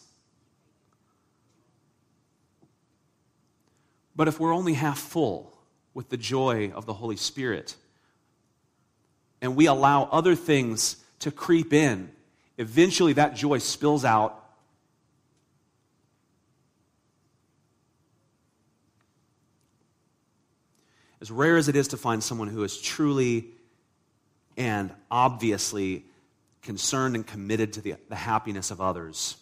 But 4.18 4.28
if 4.28 4.38
we're 4.38 4.54
only 4.54 4.74
half 4.74 5.00
full, 5.00 5.51
with 5.94 6.10
the 6.10 6.18
joy 6.18 6.72
of 6.74 6.86
the 6.86 6.94
Holy 6.94 7.18
Spirit. 7.18 7.76
And 9.42 9.56
we 9.56 9.66
allow 9.66 10.04
other 10.04 10.36
things 10.36 10.98
to 11.20 11.32
creep 11.32 11.74
in. 11.74 12.12
Eventually, 12.58 13.14
that 13.14 13.36
joy 13.36 13.58
spills 13.58 14.06
out. 14.06 14.38
As 21.20 21.30
rare 21.30 21.58
as 21.58 21.68
it 21.68 21.76
is 21.76 21.90
to 21.90 21.98
find 21.98 22.24
someone 22.24 22.48
who 22.48 22.64
is 22.64 22.80
truly 22.80 23.48
and 24.58 24.92
obviously 25.10 26.06
concerned 26.62 27.16
and 27.16 27.26
committed 27.26 27.74
to 27.74 27.82
the, 27.82 27.96
the 28.10 28.16
happiness 28.16 28.72
of 28.72 28.82
others, 28.82 29.38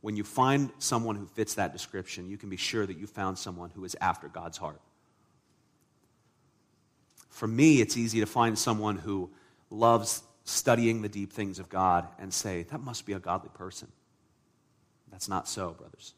when 0.00 0.16
you 0.16 0.24
find 0.24 0.70
someone 0.78 1.16
who 1.16 1.26
fits 1.26 1.54
that 1.54 1.72
description, 1.72 2.28
you 2.28 2.36
can 2.36 2.48
be 2.48 2.56
sure 2.56 2.86
that 2.86 2.96
you 2.98 3.06
found 3.06 3.36
someone 3.36 3.70
who 3.70 3.84
is 3.84 3.96
after 4.00 4.28
God's 4.28 4.58
heart. 4.58 4.80
For 7.38 7.46
me, 7.46 7.80
it's 7.80 7.96
easy 7.96 8.18
to 8.18 8.26
find 8.26 8.58
someone 8.58 8.96
who 8.96 9.30
loves 9.70 10.24
studying 10.42 11.02
the 11.02 11.08
deep 11.08 11.32
things 11.32 11.60
of 11.60 11.68
God 11.68 12.08
and 12.18 12.34
say, 12.34 12.64
that 12.64 12.80
must 12.80 13.06
be 13.06 13.12
a 13.12 13.20
godly 13.20 13.50
person. 13.54 13.86
That's 15.12 15.28
not 15.28 15.46
so, 15.46 15.70
brothers. 15.70 16.14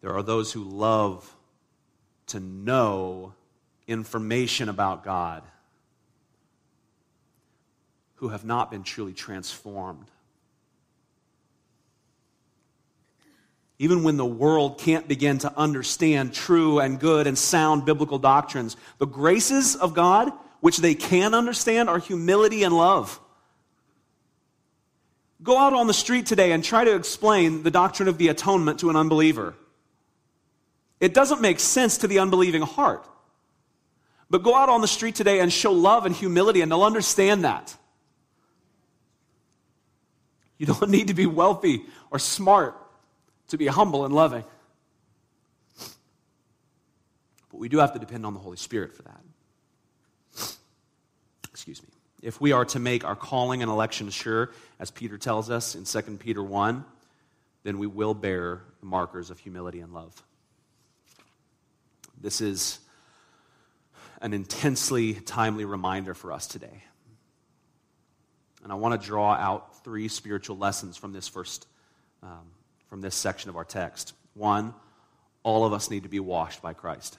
There 0.00 0.12
are 0.14 0.24
those 0.24 0.50
who 0.50 0.64
love 0.64 1.32
to 2.26 2.40
know 2.40 3.34
information 3.86 4.68
about 4.68 5.04
God 5.04 5.44
who 8.16 8.30
have 8.30 8.44
not 8.44 8.68
been 8.68 8.82
truly 8.82 9.12
transformed. 9.12 10.10
Even 13.78 14.02
when 14.02 14.16
the 14.16 14.26
world 14.26 14.78
can't 14.78 15.06
begin 15.06 15.38
to 15.38 15.56
understand 15.56 16.34
true 16.34 16.80
and 16.80 16.98
good 16.98 17.26
and 17.26 17.38
sound 17.38 17.84
biblical 17.84 18.18
doctrines, 18.18 18.76
the 18.98 19.06
graces 19.06 19.76
of 19.76 19.94
God, 19.94 20.32
which 20.60 20.78
they 20.78 20.94
can 20.94 21.32
understand, 21.32 21.88
are 21.88 22.00
humility 22.00 22.64
and 22.64 22.76
love. 22.76 23.20
Go 25.40 25.56
out 25.56 25.72
on 25.72 25.86
the 25.86 25.94
street 25.94 26.26
today 26.26 26.50
and 26.50 26.64
try 26.64 26.84
to 26.84 26.96
explain 26.96 27.62
the 27.62 27.70
doctrine 27.70 28.08
of 28.08 28.18
the 28.18 28.28
atonement 28.28 28.80
to 28.80 28.90
an 28.90 28.96
unbeliever. 28.96 29.54
It 30.98 31.14
doesn't 31.14 31.40
make 31.40 31.60
sense 31.60 31.98
to 31.98 32.08
the 32.08 32.18
unbelieving 32.18 32.62
heart. 32.62 33.06
But 34.28 34.42
go 34.42 34.56
out 34.56 34.68
on 34.68 34.80
the 34.80 34.88
street 34.88 35.14
today 35.14 35.38
and 35.38 35.52
show 35.52 35.72
love 35.72 36.04
and 36.04 36.14
humility, 36.14 36.60
and 36.60 36.72
they'll 36.72 36.82
understand 36.82 37.44
that. 37.44 37.76
You 40.58 40.66
don't 40.66 40.90
need 40.90 41.06
to 41.06 41.14
be 41.14 41.26
wealthy 41.26 41.84
or 42.10 42.18
smart 42.18 42.74
to 43.48 43.56
be 43.56 43.66
humble 43.66 44.04
and 44.04 44.14
loving. 44.14 44.44
But 47.50 47.58
we 47.58 47.68
do 47.68 47.78
have 47.78 47.92
to 47.92 47.98
depend 47.98 48.26
on 48.26 48.34
the 48.34 48.40
Holy 48.40 48.56
Spirit 48.56 48.94
for 48.94 49.02
that. 49.02 49.20
Excuse 51.50 51.82
me. 51.82 51.88
If 52.20 52.40
we 52.40 52.52
are 52.52 52.64
to 52.66 52.78
make 52.78 53.04
our 53.04 53.16
calling 53.16 53.62
and 53.62 53.70
election 53.70 54.10
sure, 54.10 54.50
as 54.78 54.90
Peter 54.90 55.18
tells 55.18 55.50
us 55.50 55.74
in 55.74 55.84
2 55.84 56.16
Peter 56.18 56.42
1, 56.42 56.84
then 57.62 57.78
we 57.78 57.86
will 57.86 58.14
bear 58.14 58.62
the 58.80 58.86
markers 58.86 59.30
of 59.30 59.38
humility 59.38 59.80
and 59.80 59.92
love. 59.92 60.22
This 62.20 62.40
is 62.40 62.80
an 64.20 64.32
intensely 64.32 65.14
timely 65.14 65.64
reminder 65.64 66.14
for 66.14 66.32
us 66.32 66.46
today. 66.46 66.82
And 68.64 68.72
I 68.72 68.74
want 68.74 69.00
to 69.00 69.06
draw 69.06 69.32
out 69.34 69.84
three 69.84 70.08
spiritual 70.08 70.58
lessons 70.58 70.96
from 70.96 71.12
this 71.12 71.28
first, 71.28 71.66
um, 72.22 72.46
from 72.88 73.00
this 73.00 73.14
section 73.14 73.50
of 73.50 73.56
our 73.56 73.64
text. 73.64 74.14
One, 74.34 74.74
all 75.42 75.64
of 75.64 75.72
us 75.72 75.90
need 75.90 76.02
to 76.02 76.08
be 76.08 76.20
washed 76.20 76.62
by 76.62 76.72
Christ. 76.72 77.18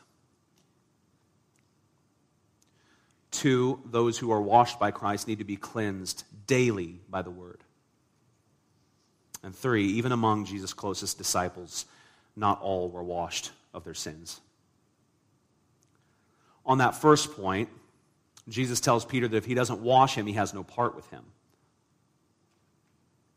Two, 3.31 3.79
those 3.85 4.17
who 4.17 4.31
are 4.31 4.41
washed 4.41 4.79
by 4.79 4.91
Christ 4.91 5.27
need 5.27 5.37
to 5.39 5.43
be 5.43 5.55
cleansed 5.55 6.23
daily 6.47 6.99
by 7.09 7.21
the 7.21 7.29
word. 7.29 7.59
And 9.43 9.55
three, 9.55 9.85
even 9.93 10.11
among 10.11 10.45
Jesus' 10.45 10.73
closest 10.73 11.17
disciples, 11.17 11.85
not 12.35 12.61
all 12.61 12.89
were 12.89 13.03
washed 13.03 13.51
of 13.73 13.83
their 13.83 13.93
sins. 13.93 14.41
On 16.65 16.79
that 16.79 16.95
first 16.95 17.35
point, 17.35 17.69
Jesus 18.47 18.79
tells 18.79 19.05
Peter 19.05 19.27
that 19.27 19.37
if 19.37 19.45
he 19.45 19.53
doesn't 19.53 19.79
wash 19.79 20.15
him, 20.15 20.25
he 20.25 20.33
has 20.33 20.53
no 20.53 20.63
part 20.63 20.95
with 20.95 21.07
him. 21.09 21.23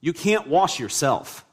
You 0.00 0.12
can't 0.12 0.48
wash 0.48 0.80
yourself. 0.80 1.44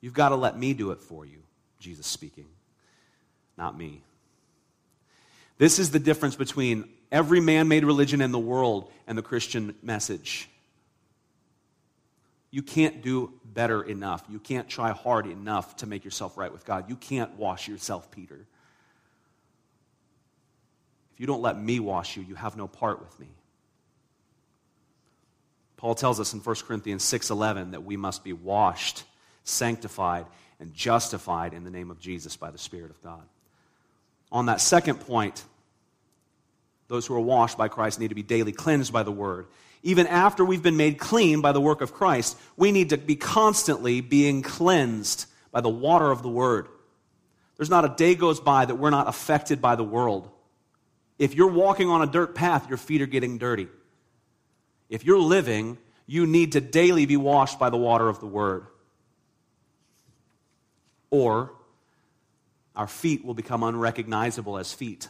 You've 0.00 0.14
got 0.14 0.30
to 0.30 0.36
let 0.36 0.58
me 0.58 0.74
do 0.74 0.90
it 0.92 1.00
for 1.00 1.24
you, 1.24 1.38
Jesus 1.78 2.06
speaking, 2.06 2.46
not 3.56 3.76
me. 3.76 4.02
This 5.58 5.78
is 5.78 5.90
the 5.90 5.98
difference 5.98 6.36
between 6.36 6.88
every 7.10 7.40
man 7.40 7.66
made 7.68 7.84
religion 7.84 8.20
in 8.20 8.30
the 8.30 8.38
world 8.38 8.90
and 9.06 9.18
the 9.18 9.22
Christian 9.22 9.74
message. 9.82 10.48
You 12.50 12.62
can't 12.62 13.02
do 13.02 13.32
better 13.44 13.82
enough. 13.82 14.24
You 14.28 14.38
can't 14.38 14.68
try 14.68 14.92
hard 14.92 15.26
enough 15.26 15.76
to 15.76 15.86
make 15.86 16.04
yourself 16.04 16.38
right 16.38 16.52
with 16.52 16.64
God. 16.64 16.88
You 16.88 16.96
can't 16.96 17.36
wash 17.36 17.68
yourself, 17.68 18.10
Peter. 18.10 18.46
If 21.12 21.20
you 21.20 21.26
don't 21.26 21.42
let 21.42 21.60
me 21.60 21.80
wash 21.80 22.16
you, 22.16 22.22
you 22.22 22.36
have 22.36 22.56
no 22.56 22.68
part 22.68 23.00
with 23.00 23.18
me. 23.18 23.28
Paul 25.76 25.94
tells 25.94 26.20
us 26.20 26.32
in 26.32 26.40
1 26.40 26.64
Corinthians 26.66 27.04
6:11 27.04 27.72
that 27.72 27.84
we 27.84 27.96
must 27.96 28.24
be 28.24 28.32
washed, 28.32 29.04
sanctified, 29.48 30.26
and 30.60 30.74
justified 30.74 31.54
in 31.54 31.64
the 31.64 31.70
name 31.70 31.90
of 31.90 32.00
Jesus 32.00 32.36
by 32.36 32.50
the 32.50 32.58
Spirit 32.58 32.90
of 32.90 33.02
God. 33.02 33.22
On 34.30 34.46
that 34.46 34.60
second 34.60 34.96
point, 34.96 35.44
those 36.88 37.06
who 37.06 37.14
are 37.14 37.20
washed 37.20 37.56
by 37.56 37.68
Christ 37.68 38.00
need 38.00 38.08
to 38.08 38.14
be 38.14 38.22
daily 38.22 38.52
cleansed 38.52 38.92
by 38.92 39.02
the 39.02 39.12
word. 39.12 39.46
Even 39.82 40.06
after 40.06 40.44
we've 40.44 40.62
been 40.62 40.76
made 40.76 40.98
clean 40.98 41.40
by 41.40 41.52
the 41.52 41.60
work 41.60 41.80
of 41.80 41.94
Christ, 41.94 42.36
we 42.56 42.72
need 42.72 42.90
to 42.90 42.96
be 42.96 43.14
constantly 43.14 44.00
being 44.00 44.42
cleansed 44.42 45.26
by 45.52 45.60
the 45.60 45.68
water 45.68 46.10
of 46.10 46.22
the 46.22 46.28
word. 46.28 46.68
There's 47.56 47.70
not 47.70 47.84
a 47.84 47.94
day 47.96 48.14
goes 48.14 48.40
by 48.40 48.64
that 48.64 48.74
we're 48.74 48.90
not 48.90 49.08
affected 49.08 49.60
by 49.60 49.76
the 49.76 49.84
world. 49.84 50.28
If 51.18 51.34
you're 51.34 51.48
walking 51.48 51.88
on 51.88 52.02
a 52.02 52.06
dirt 52.06 52.34
path, 52.34 52.68
your 52.68 52.78
feet 52.78 53.02
are 53.02 53.06
getting 53.06 53.38
dirty. 53.38 53.68
If 54.88 55.04
you're 55.04 55.18
living, 55.18 55.78
you 56.06 56.26
need 56.26 56.52
to 56.52 56.60
daily 56.60 57.06
be 57.06 57.16
washed 57.16 57.58
by 57.58 57.70
the 57.70 57.76
water 57.76 58.08
of 58.08 58.20
the 58.20 58.26
word. 58.26 58.66
Or 61.10 61.52
our 62.76 62.86
feet 62.86 63.24
will 63.24 63.34
become 63.34 63.62
unrecognizable 63.62 64.58
as 64.58 64.72
feet. 64.72 65.08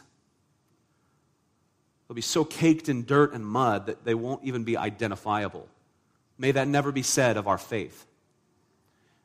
They'll 2.07 2.15
be 2.15 2.21
so 2.21 2.43
caked 2.43 2.89
in 2.89 3.05
dirt 3.05 3.33
and 3.33 3.45
mud 3.45 3.85
that 3.85 4.03
they 4.03 4.15
won't 4.15 4.43
even 4.43 4.63
be 4.63 4.75
identifiable. 4.75 5.67
May 6.39 6.51
that 6.51 6.67
never 6.67 6.91
be 6.91 7.03
said 7.03 7.37
of 7.37 7.47
our 7.47 7.57
faith. 7.57 8.07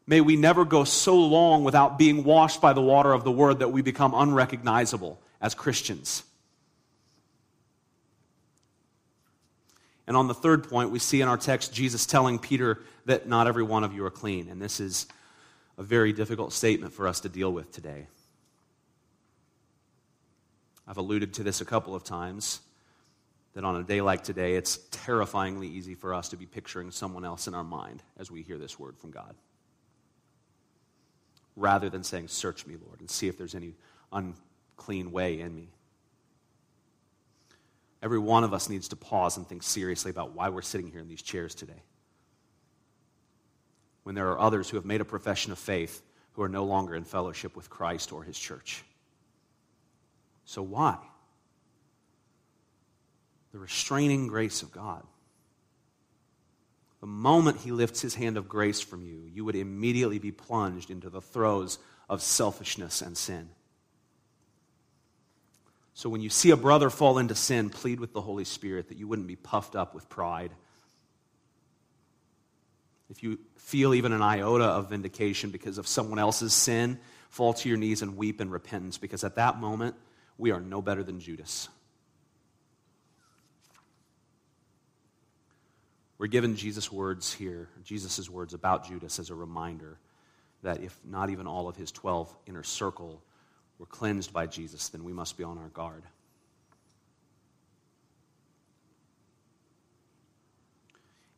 May 0.06 0.20
we 0.20 0.36
never 0.36 0.66
go 0.66 0.84
so 0.84 1.16
long 1.16 1.64
without 1.64 1.96
being 1.96 2.24
washed 2.24 2.60
by 2.60 2.74
the 2.74 2.82
water 2.82 3.12
of 3.12 3.24
the 3.24 3.32
word 3.32 3.60
that 3.60 3.72
we 3.72 3.80
become 3.80 4.12
unrecognizable 4.14 5.18
as 5.40 5.54
Christians. 5.54 6.24
And 10.06 10.16
on 10.16 10.28
the 10.28 10.34
third 10.34 10.68
point, 10.68 10.90
we 10.90 10.98
see 10.98 11.22
in 11.22 11.28
our 11.28 11.38
text 11.38 11.72
Jesus 11.72 12.04
telling 12.04 12.38
Peter 12.38 12.82
that 13.06 13.26
not 13.26 13.46
every 13.46 13.62
one 13.62 13.84
of 13.84 13.94
you 13.94 14.04
are 14.04 14.10
clean. 14.10 14.48
And 14.50 14.60
this 14.60 14.80
is 14.80 15.06
a 15.76 15.82
very 15.82 16.12
difficult 16.12 16.52
statement 16.52 16.92
for 16.92 17.08
us 17.08 17.20
to 17.20 17.28
deal 17.28 17.52
with 17.52 17.72
today. 17.72 18.06
I've 20.86 20.98
alluded 20.98 21.34
to 21.34 21.42
this 21.42 21.60
a 21.60 21.64
couple 21.64 21.94
of 21.94 22.04
times 22.04 22.60
that 23.54 23.64
on 23.64 23.76
a 23.76 23.82
day 23.82 24.00
like 24.00 24.22
today, 24.24 24.54
it's 24.54 24.78
terrifyingly 24.90 25.68
easy 25.68 25.94
for 25.94 26.12
us 26.12 26.28
to 26.30 26.36
be 26.36 26.44
picturing 26.46 26.90
someone 26.90 27.24
else 27.24 27.46
in 27.46 27.54
our 27.54 27.64
mind 27.64 28.02
as 28.18 28.30
we 28.30 28.42
hear 28.42 28.58
this 28.58 28.78
word 28.78 28.98
from 28.98 29.10
God. 29.10 29.34
Rather 31.56 31.88
than 31.88 32.02
saying, 32.02 32.28
Search 32.28 32.66
me, 32.66 32.74
Lord, 32.84 33.00
and 33.00 33.08
see 33.08 33.28
if 33.28 33.38
there's 33.38 33.54
any 33.54 33.74
unclean 34.12 35.12
way 35.12 35.40
in 35.40 35.54
me. 35.54 35.68
Every 38.02 38.18
one 38.18 38.44
of 38.44 38.52
us 38.52 38.68
needs 38.68 38.88
to 38.88 38.96
pause 38.96 39.36
and 39.36 39.48
think 39.48 39.62
seriously 39.62 40.10
about 40.10 40.34
why 40.34 40.48
we're 40.48 40.62
sitting 40.62 40.90
here 40.90 41.00
in 41.00 41.08
these 41.08 41.22
chairs 41.22 41.54
today. 41.54 41.82
When 44.04 44.14
there 44.14 44.30
are 44.30 44.38
others 44.38 44.70
who 44.70 44.76
have 44.76 44.86
made 44.86 45.00
a 45.00 45.04
profession 45.04 45.52
of 45.52 45.58
faith 45.58 46.02
who 46.34 46.42
are 46.42 46.48
no 46.48 46.64
longer 46.64 46.94
in 46.94 47.04
fellowship 47.04 47.56
with 47.56 47.70
Christ 47.70 48.12
or 48.12 48.22
his 48.22 48.38
church. 48.38 48.84
So, 50.44 50.62
why? 50.62 50.98
The 53.52 53.58
restraining 53.58 54.28
grace 54.28 54.62
of 54.62 54.72
God. 54.72 55.02
The 57.00 57.06
moment 57.06 57.60
he 57.60 57.70
lifts 57.70 58.00
his 58.00 58.14
hand 58.14 58.36
of 58.36 58.48
grace 58.48 58.80
from 58.80 59.02
you, 59.02 59.28
you 59.32 59.44
would 59.44 59.56
immediately 59.56 60.18
be 60.18 60.32
plunged 60.32 60.90
into 60.90 61.10
the 61.10 61.20
throes 61.20 61.78
of 62.08 62.22
selfishness 62.22 63.02
and 63.02 63.16
sin. 63.16 63.48
So 65.94 66.08
when 66.08 66.20
you 66.20 66.30
see 66.30 66.50
a 66.50 66.56
brother 66.56 66.90
fall 66.90 67.18
into 67.18 67.34
sin, 67.34 67.70
plead 67.70 68.00
with 68.00 68.12
the 68.12 68.20
Holy 68.20 68.44
Spirit 68.44 68.88
that 68.88 68.98
you 68.98 69.06
wouldn't 69.06 69.28
be 69.28 69.36
puffed 69.36 69.76
up 69.76 69.94
with 69.94 70.08
pride. 70.08 70.50
If 73.10 73.22
you 73.22 73.38
feel 73.56 73.94
even 73.94 74.12
an 74.12 74.22
iota 74.22 74.64
of 74.64 74.90
vindication 74.90 75.50
because 75.50 75.78
of 75.78 75.86
someone 75.86 76.18
else's 76.18 76.54
sin, 76.54 76.98
fall 77.28 77.52
to 77.54 77.68
your 77.68 77.78
knees 77.78 78.02
and 78.02 78.16
weep 78.16 78.40
in 78.40 78.50
repentance 78.50 78.98
because 78.98 79.24
at 79.24 79.36
that 79.36 79.58
moment, 79.58 79.94
we 80.38 80.50
are 80.50 80.60
no 80.60 80.80
better 80.82 81.02
than 81.02 81.20
Judas. 81.20 81.68
We're 86.18 86.28
given 86.28 86.56
Jesus' 86.56 86.90
words 86.90 87.32
here, 87.32 87.68
Jesus' 87.84 88.30
words 88.30 88.54
about 88.54 88.88
Judas 88.88 89.18
as 89.18 89.30
a 89.30 89.34
reminder 89.34 89.98
that 90.62 90.82
if 90.82 90.98
not 91.04 91.28
even 91.30 91.46
all 91.46 91.68
of 91.68 91.76
his 91.76 91.92
12 91.92 92.34
inner 92.46 92.62
circle 92.62 93.22
we're 93.78 93.86
cleansed 93.86 94.32
by 94.32 94.46
Jesus, 94.46 94.88
then 94.88 95.04
we 95.04 95.12
must 95.12 95.36
be 95.36 95.44
on 95.44 95.58
our 95.58 95.68
guard. 95.68 96.04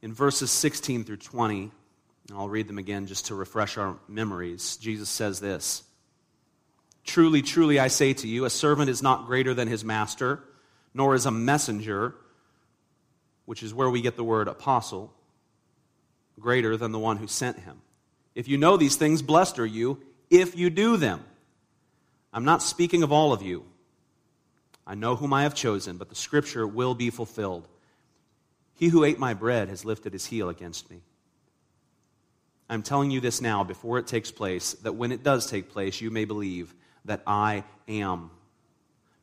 In 0.07 0.15
verses 0.15 0.53
16 0.53 1.03
through 1.03 1.17
20, 1.17 1.63
and 2.29 2.39
I'll 2.39 2.49
read 2.49 2.69
them 2.69 2.79
again 2.79 3.09
just 3.09 3.27
to 3.27 3.35
refresh 3.35 3.77
our 3.77 3.97
memories. 4.07 4.77
Jesus 4.77 5.09
says 5.09 5.41
this 5.41 5.83
Truly, 7.03 7.43
truly, 7.43 7.81
I 7.81 7.89
say 7.89 8.13
to 8.13 8.29
you, 8.29 8.45
a 8.45 8.51
servant 8.51 8.89
is 8.89 9.03
not 9.03 9.27
greater 9.27 9.53
than 9.53 9.67
his 9.67 9.85
master, 9.85 10.45
nor 10.95 11.17
is 11.17 11.27
a 11.27 11.33
messenger, 11.33 12.15
which 13.47 13.65
is 13.65 13.75
where 13.75 13.91
we 13.91 14.01
get 14.01 14.15
the 14.15 14.23
word 14.23 14.47
apostle, 14.47 15.13
greater 16.39 16.77
than 16.77 16.93
the 16.93 17.01
one 17.01 17.17
who 17.17 17.27
sent 17.27 17.59
him. 17.59 17.83
If 18.37 18.47
you 18.47 18.59
know 18.59 18.77
these 18.77 18.95
things, 18.95 19.23
blessed 19.23 19.59
are 19.59 19.67
you 19.67 20.01
if 20.31 20.57
you 20.57 20.71
do 20.71 20.97
them. 20.97 21.25
I'm 22.33 22.45
not 22.45 22.63
speaking 22.63 23.03
of 23.03 23.11
all 23.11 23.33
of 23.33 23.43
you. 23.43 23.65
I 24.87 24.95
know 24.95 25.17
whom 25.17 25.33
I 25.33 25.43
have 25.43 25.57
chosen, 25.57 25.97
but 25.97 26.11
the 26.11 26.15
scripture 26.15 26.65
will 26.65 26.95
be 26.95 27.11
fulfilled. 27.11 27.67
He 28.77 28.89
who 28.89 29.05
ate 29.05 29.19
my 29.19 29.35
bread 29.35 29.69
has 29.69 29.85
lifted 29.85 30.13
his 30.13 30.27
heel 30.27 30.49
against 30.49 30.91
me. 30.91 31.01
I'm 32.69 32.83
telling 32.83 33.11
you 33.11 33.21
this 33.21 33.41
now 33.41 33.65
before 33.65 33.99
it 33.99 34.07
takes 34.07 34.31
place, 34.31 34.75
that 34.75 34.95
when 34.95 35.13
it 35.13 35.23
does 35.23 35.51
take 35.51 35.71
place, 35.71 36.01
you 36.01 36.11
may 36.11 36.25
believe 36.25 36.75
that 37.05 37.23
I 37.27 37.65
am. 37.89 38.31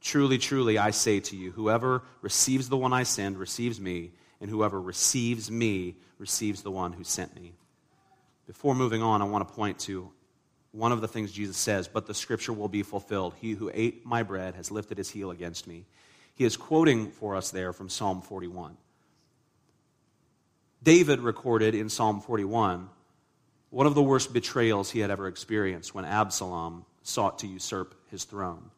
Truly, 0.02 0.38
truly, 0.38 0.78
I 0.78 0.92
say 0.92 1.20
to 1.20 1.36
you, 1.36 1.52
whoever 1.52 2.04
receives 2.22 2.70
the 2.70 2.78
one 2.78 2.94
I 2.94 3.04
send 3.04 3.38
receives 3.38 3.80
me, 3.80 4.12
and 4.42 4.50
whoever 4.50 4.82
receives 4.82 5.52
me 5.52 5.96
receives 6.18 6.62
the 6.62 6.72
one 6.72 6.94
who 6.94 7.04
sent 7.04 7.36
me. 7.36 7.54
Before 8.48 8.76
moving 8.76 9.02
on, 9.02 9.22
I 9.22 9.26
want 9.26 9.48
to 9.48 9.54
point 9.54 9.80
to 9.80 10.12
one 10.72 10.92
of 10.92 11.02
the 11.02 11.08
things 11.08 11.32
Jesus 11.32 11.58
says, 11.58 11.88
but 11.88 12.08
the 12.08 12.14
scripture 12.14 12.54
will 12.54 12.68
be 12.68 12.82
fulfilled. 12.82 13.36
He 13.40 13.52
who 13.52 13.70
ate 13.74 14.06
my 14.06 14.24
bread 14.24 14.56
has 14.56 14.72
lifted 14.72 14.98
his 14.98 15.10
heel 15.10 15.32
against 15.32 15.68
me. 15.68 15.86
He 16.36 16.46
is 16.46 16.58
quoting 16.58 17.12
for 17.12 17.36
us 17.36 17.52
there 17.52 17.74
from 17.74 17.90
Psalm 17.90 18.22
41. 18.22 18.76
David 20.84 21.22
recorded 21.22 21.76
in 21.76 21.90
Psalm 21.90 22.22
41 22.22 22.90
one 23.70 23.88
of 23.88 23.96
the 23.96 24.04
worst 24.04 24.34
betrayals 24.34 24.92
he 24.92 25.00
had 25.00 25.10
ever 25.10 25.28
experienced 25.28 25.96
when 25.96 26.06
Absalom 26.06 26.86
sought 27.02 27.40
to 27.40 27.48
usurp 27.48 27.96
his 28.12 28.24
throne. 28.24 28.70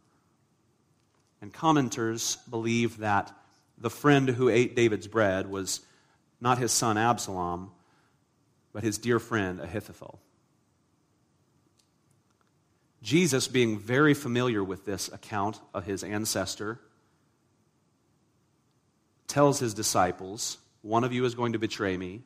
And 1.41 1.53
commenters 1.53 2.37
believe 2.49 2.99
that 2.99 3.31
the 3.77 3.89
friend 3.89 4.29
who 4.29 4.47
ate 4.47 4.75
David's 4.75 5.07
bread 5.07 5.49
was 5.49 5.81
not 6.39 6.59
his 6.59 6.71
son 6.71 6.97
Absalom, 6.97 7.71
but 8.71 8.83
his 8.83 8.97
dear 8.97 9.19
friend 9.19 9.59
Ahithophel. 9.59 10.19
Jesus, 13.01 13.47
being 13.47 13.77
very 13.77 14.13
familiar 14.13 14.63
with 14.63 14.85
this 14.85 15.09
account 15.09 15.59
of 15.73 15.85
his 15.85 16.03
ancestor, 16.03 16.79
tells 19.27 19.59
his 19.59 19.73
disciples, 19.73 20.57
One 20.85 21.03
of 21.03 21.11
you 21.11 21.25
is 21.25 21.33
going 21.33 21.53
to 21.53 21.59
betray 21.59 21.97
me, 21.97 22.21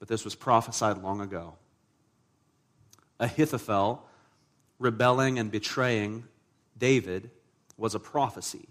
but 0.00 0.08
this 0.08 0.24
was 0.24 0.34
prophesied 0.34 0.98
long 0.98 1.20
ago. 1.20 1.54
Ahithophel, 3.20 4.04
rebelling 4.80 5.38
and 5.38 5.52
betraying 5.52 6.24
David, 6.76 7.30
was 7.76 7.94
a 7.94 8.00
prophecy. 8.00 8.66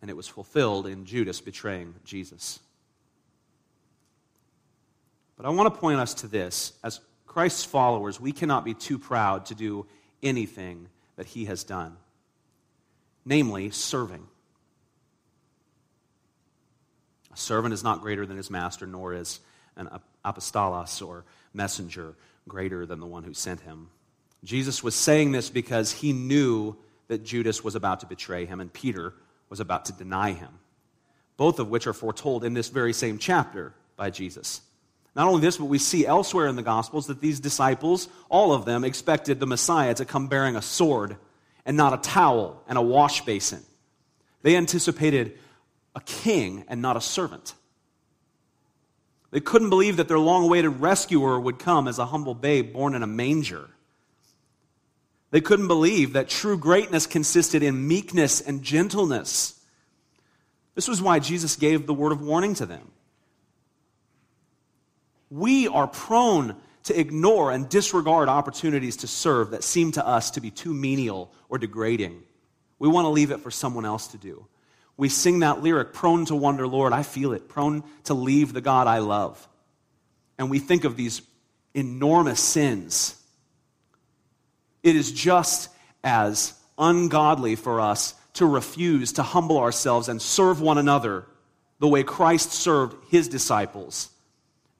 And 0.00 0.08
it 0.08 0.16
was 0.16 0.28
fulfilled 0.28 0.86
in 0.86 1.06
Judas 1.06 1.40
betraying 1.40 1.96
Jesus. 2.04 2.60
But 5.36 5.44
I 5.44 5.48
want 5.48 5.74
to 5.74 5.80
point 5.80 5.98
us 5.98 6.14
to 6.14 6.28
this. 6.28 6.72
As 6.84 7.00
Christ's 7.26 7.64
followers, 7.64 8.20
we 8.20 8.30
cannot 8.30 8.64
be 8.64 8.74
too 8.74 9.00
proud 9.00 9.46
to 9.46 9.56
do 9.56 9.86
anything 10.22 10.86
that 11.16 11.26
he 11.26 11.46
has 11.46 11.64
done, 11.64 11.96
namely, 13.24 13.70
serving. 13.70 14.28
A 17.36 17.38
servant 17.38 17.74
is 17.74 17.84
not 17.84 18.00
greater 18.00 18.24
than 18.24 18.38
his 18.38 18.50
master, 18.50 18.86
nor 18.86 19.12
is 19.12 19.40
an 19.76 19.90
apostolos 20.24 21.06
or 21.06 21.24
messenger 21.52 22.14
greater 22.48 22.86
than 22.86 22.98
the 22.98 23.06
one 23.06 23.24
who 23.24 23.34
sent 23.34 23.60
him. 23.60 23.90
Jesus 24.42 24.82
was 24.82 24.94
saying 24.94 25.32
this 25.32 25.50
because 25.50 25.92
he 25.92 26.14
knew 26.14 26.76
that 27.08 27.24
Judas 27.24 27.62
was 27.62 27.74
about 27.74 28.00
to 28.00 28.06
betray 28.06 28.46
him 28.46 28.58
and 28.58 28.72
Peter 28.72 29.12
was 29.50 29.60
about 29.60 29.84
to 29.84 29.92
deny 29.92 30.32
him, 30.32 30.48
both 31.36 31.58
of 31.58 31.68
which 31.68 31.86
are 31.86 31.92
foretold 31.92 32.42
in 32.42 32.54
this 32.54 32.70
very 32.70 32.94
same 32.94 33.18
chapter 33.18 33.74
by 33.96 34.08
Jesus. 34.08 34.62
Not 35.14 35.28
only 35.28 35.42
this, 35.42 35.58
but 35.58 35.66
we 35.66 35.78
see 35.78 36.06
elsewhere 36.06 36.46
in 36.46 36.56
the 36.56 36.62
Gospels 36.62 37.08
that 37.08 37.20
these 37.20 37.38
disciples, 37.38 38.08
all 38.30 38.54
of 38.54 38.64
them, 38.64 38.82
expected 38.82 39.40
the 39.40 39.46
Messiah 39.46 39.92
to 39.94 40.06
come 40.06 40.28
bearing 40.28 40.56
a 40.56 40.62
sword 40.62 41.16
and 41.66 41.76
not 41.76 41.92
a 41.92 41.98
towel 41.98 42.62
and 42.66 42.78
a 42.78 42.82
wash 42.82 43.26
basin. 43.26 43.62
They 44.40 44.56
anticipated 44.56 45.38
a 45.96 46.00
king 46.00 46.64
and 46.68 46.80
not 46.80 46.96
a 46.96 47.00
servant. 47.00 47.54
They 49.32 49.40
couldn't 49.40 49.70
believe 49.70 49.96
that 49.96 50.06
their 50.06 50.18
long 50.18 50.44
awaited 50.44 50.80
rescuer 50.80 51.40
would 51.40 51.58
come 51.58 51.88
as 51.88 51.98
a 51.98 52.06
humble 52.06 52.34
babe 52.34 52.72
born 52.72 52.94
in 52.94 53.02
a 53.02 53.08
manger. 53.08 53.70
They 55.30 55.40
couldn't 55.40 55.68
believe 55.68 56.12
that 56.12 56.28
true 56.28 56.56
greatness 56.56 57.06
consisted 57.06 57.62
in 57.62 57.88
meekness 57.88 58.40
and 58.40 58.62
gentleness. 58.62 59.60
This 60.74 60.86
was 60.86 61.02
why 61.02 61.18
Jesus 61.18 61.56
gave 61.56 61.86
the 61.86 61.94
word 61.94 62.12
of 62.12 62.20
warning 62.20 62.54
to 62.54 62.66
them. 62.66 62.92
We 65.30 65.66
are 65.66 65.88
prone 65.88 66.54
to 66.84 66.98
ignore 66.98 67.50
and 67.50 67.68
disregard 67.68 68.28
opportunities 68.28 68.98
to 68.98 69.08
serve 69.08 69.50
that 69.50 69.64
seem 69.64 69.92
to 69.92 70.06
us 70.06 70.30
to 70.32 70.40
be 70.40 70.50
too 70.50 70.72
menial 70.72 71.32
or 71.48 71.58
degrading. 71.58 72.22
We 72.78 72.88
want 72.88 73.06
to 73.06 73.10
leave 73.10 73.32
it 73.32 73.40
for 73.40 73.50
someone 73.50 73.84
else 73.84 74.06
to 74.08 74.18
do. 74.18 74.46
We 74.96 75.08
sing 75.08 75.40
that 75.40 75.62
lyric, 75.62 75.92
prone 75.92 76.24
to 76.26 76.36
wonder, 76.36 76.66
Lord, 76.66 76.92
I 76.92 77.02
feel 77.02 77.32
it, 77.32 77.48
prone 77.48 77.84
to 78.04 78.14
leave 78.14 78.52
the 78.52 78.60
God 78.60 78.86
I 78.86 78.98
love. 78.98 79.46
And 80.38 80.50
we 80.50 80.58
think 80.58 80.84
of 80.84 80.96
these 80.96 81.22
enormous 81.74 82.40
sins. 82.40 83.20
It 84.82 84.96
is 84.96 85.12
just 85.12 85.68
as 86.02 86.54
ungodly 86.78 87.56
for 87.56 87.80
us 87.80 88.14
to 88.34 88.46
refuse 88.46 89.12
to 89.14 89.22
humble 89.22 89.58
ourselves 89.58 90.08
and 90.08 90.20
serve 90.20 90.60
one 90.60 90.78
another 90.78 91.26
the 91.78 91.88
way 91.88 92.02
Christ 92.02 92.52
served 92.52 92.96
his 93.10 93.28
disciples 93.28 94.10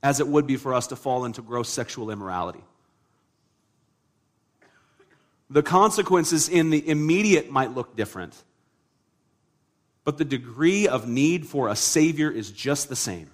as 0.03 0.21
it 0.21 0.29
would 0.29 0.47
be 0.47 0.57
for 0.57 0.73
us 0.73 0.87
to 0.89 0.97
fall 0.97 1.25
into 1.25 1.43
gross 1.43 1.69
sexual 1.69 2.11
immorality. 2.11 2.63
The 5.51 5.63
consequences 5.63 6.49
in 6.49 6.71
the 6.71 6.89
immediate 6.89 7.51
might 7.51 7.73
look 7.73 7.97
different 7.97 8.35
but 10.07 10.19
the 10.19 10.25
degree 10.25 10.87
of 10.87 11.09
need 11.09 11.49
for 11.49 11.69
a 11.69 11.75
Savior 11.75 12.31
is 12.31 12.53
just 12.53 12.89
the 12.89 12.95
same. 12.95 13.29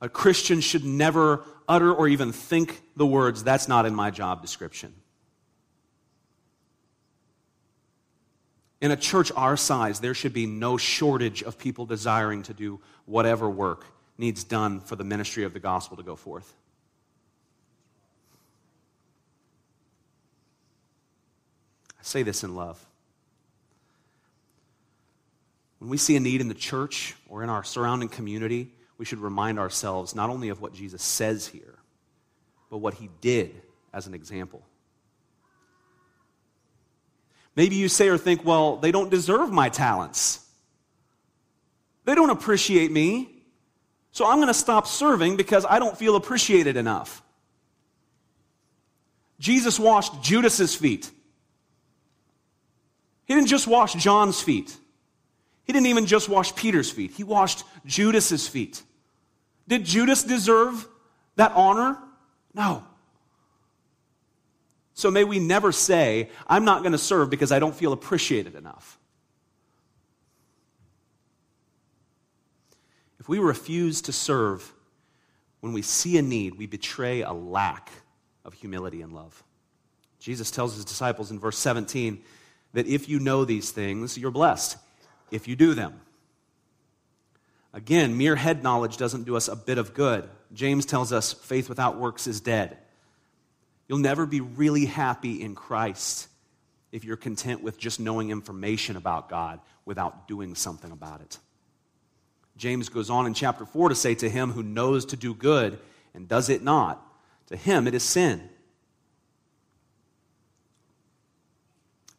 A 0.00 0.08
Christian 0.08 0.62
should 0.62 0.82
never 0.82 1.44
utter 1.68 1.92
or 1.92 2.08
even 2.08 2.32
think 2.32 2.80
the 2.96 3.04
words, 3.04 3.44
that's 3.44 3.68
not 3.68 3.84
in 3.84 3.94
my 3.94 4.10
job 4.10 4.40
description. 4.40 4.94
In 8.80 8.90
a 8.90 8.96
church 8.96 9.30
our 9.36 9.58
size, 9.58 10.00
there 10.00 10.14
should 10.14 10.32
be 10.32 10.46
no 10.46 10.78
shortage 10.78 11.42
of 11.42 11.58
people 11.58 11.84
desiring 11.84 12.44
to 12.44 12.54
do 12.54 12.80
whatever 13.04 13.48
work 13.50 13.84
needs 14.16 14.42
done 14.42 14.80
for 14.80 14.96
the 14.96 15.04
ministry 15.04 15.44
of 15.44 15.52
the 15.52 15.60
gospel 15.60 15.98
to 15.98 16.02
go 16.02 16.16
forth. 16.16 16.50
I 22.00 22.02
say 22.02 22.22
this 22.22 22.42
in 22.42 22.56
love. 22.56 22.82
When 25.84 25.90
we 25.90 25.98
see 25.98 26.16
a 26.16 26.20
need 26.20 26.40
in 26.40 26.48
the 26.48 26.54
church 26.54 27.14
or 27.28 27.42
in 27.42 27.50
our 27.50 27.62
surrounding 27.62 28.08
community, 28.08 28.72
we 28.96 29.04
should 29.04 29.18
remind 29.18 29.58
ourselves 29.58 30.14
not 30.14 30.30
only 30.30 30.48
of 30.48 30.62
what 30.62 30.72
Jesus 30.72 31.02
says 31.02 31.46
here, 31.46 31.78
but 32.70 32.78
what 32.78 32.94
he 32.94 33.10
did 33.20 33.54
as 33.92 34.06
an 34.06 34.14
example. 34.14 34.62
Maybe 37.54 37.76
you 37.76 37.90
say 37.90 38.08
or 38.08 38.16
think, 38.16 38.46
well, 38.46 38.76
they 38.76 38.92
don't 38.92 39.10
deserve 39.10 39.52
my 39.52 39.68
talents. 39.68 40.42
They 42.06 42.14
don't 42.14 42.30
appreciate 42.30 42.90
me. 42.90 43.28
So 44.10 44.26
I'm 44.26 44.36
going 44.36 44.48
to 44.48 44.54
stop 44.54 44.86
serving 44.86 45.36
because 45.36 45.66
I 45.68 45.80
don't 45.80 45.98
feel 45.98 46.16
appreciated 46.16 46.78
enough. 46.78 47.22
Jesus 49.38 49.78
washed 49.78 50.22
Judas's 50.22 50.74
feet. 50.74 51.10
He 53.26 53.34
didn't 53.34 53.48
just 53.48 53.66
wash 53.66 53.92
John's 53.92 54.40
feet. 54.40 54.74
He 55.64 55.72
didn't 55.72 55.86
even 55.86 56.06
just 56.06 56.28
wash 56.28 56.54
Peter's 56.54 56.90
feet, 56.90 57.12
he 57.12 57.24
washed 57.24 57.64
Judas's 57.86 58.46
feet. 58.46 58.82
Did 59.66 59.84
Judas 59.84 60.22
deserve 60.22 60.86
that 61.36 61.52
honor? 61.52 61.98
No. 62.52 62.84
So 64.92 65.10
may 65.10 65.24
we 65.24 65.38
never 65.38 65.72
say, 65.72 66.30
I'm 66.46 66.64
not 66.64 66.82
going 66.82 66.92
to 66.92 66.98
serve 66.98 67.30
because 67.30 67.50
I 67.50 67.58
don't 67.58 67.74
feel 67.74 67.92
appreciated 67.92 68.54
enough. 68.54 68.98
If 73.18 73.28
we 73.28 73.38
refuse 73.38 74.02
to 74.02 74.12
serve 74.12 74.70
when 75.60 75.72
we 75.72 75.80
see 75.80 76.18
a 76.18 76.22
need, 76.22 76.58
we 76.58 76.66
betray 76.66 77.22
a 77.22 77.32
lack 77.32 77.90
of 78.44 78.52
humility 78.52 79.00
and 79.00 79.14
love. 79.14 79.42
Jesus 80.20 80.50
tells 80.50 80.74
his 80.74 80.84
disciples 80.84 81.30
in 81.30 81.40
verse 81.40 81.58
17 81.58 82.22
that 82.74 82.86
if 82.86 83.08
you 83.08 83.18
know 83.18 83.44
these 83.46 83.70
things, 83.70 84.18
you're 84.18 84.30
blessed 84.30 84.76
if 85.34 85.48
you 85.48 85.56
do 85.56 85.74
them. 85.74 86.00
Again, 87.72 88.16
mere 88.16 88.36
head 88.36 88.62
knowledge 88.62 88.96
doesn't 88.96 89.24
do 89.24 89.34
us 89.34 89.48
a 89.48 89.56
bit 89.56 89.78
of 89.78 89.94
good. 89.94 90.28
James 90.52 90.86
tells 90.86 91.12
us 91.12 91.32
faith 91.32 91.68
without 91.68 91.98
works 91.98 92.28
is 92.28 92.40
dead. 92.40 92.78
You'll 93.88 93.98
never 93.98 94.26
be 94.26 94.40
really 94.40 94.84
happy 94.84 95.42
in 95.42 95.56
Christ 95.56 96.28
if 96.92 97.04
you're 97.04 97.16
content 97.16 97.64
with 97.64 97.76
just 97.76 97.98
knowing 97.98 98.30
information 98.30 98.96
about 98.96 99.28
God 99.28 99.58
without 99.84 100.28
doing 100.28 100.54
something 100.54 100.92
about 100.92 101.20
it. 101.20 101.38
James 102.56 102.88
goes 102.88 103.10
on 103.10 103.26
in 103.26 103.34
chapter 103.34 103.66
4 103.66 103.88
to 103.88 103.96
say, 103.96 104.14
To 104.14 104.30
him 104.30 104.52
who 104.52 104.62
knows 104.62 105.04
to 105.06 105.16
do 105.16 105.34
good 105.34 105.80
and 106.14 106.28
does 106.28 106.48
it 106.48 106.62
not, 106.62 107.04
to 107.48 107.56
him 107.56 107.88
it 107.88 107.94
is 107.94 108.04
sin. 108.04 108.48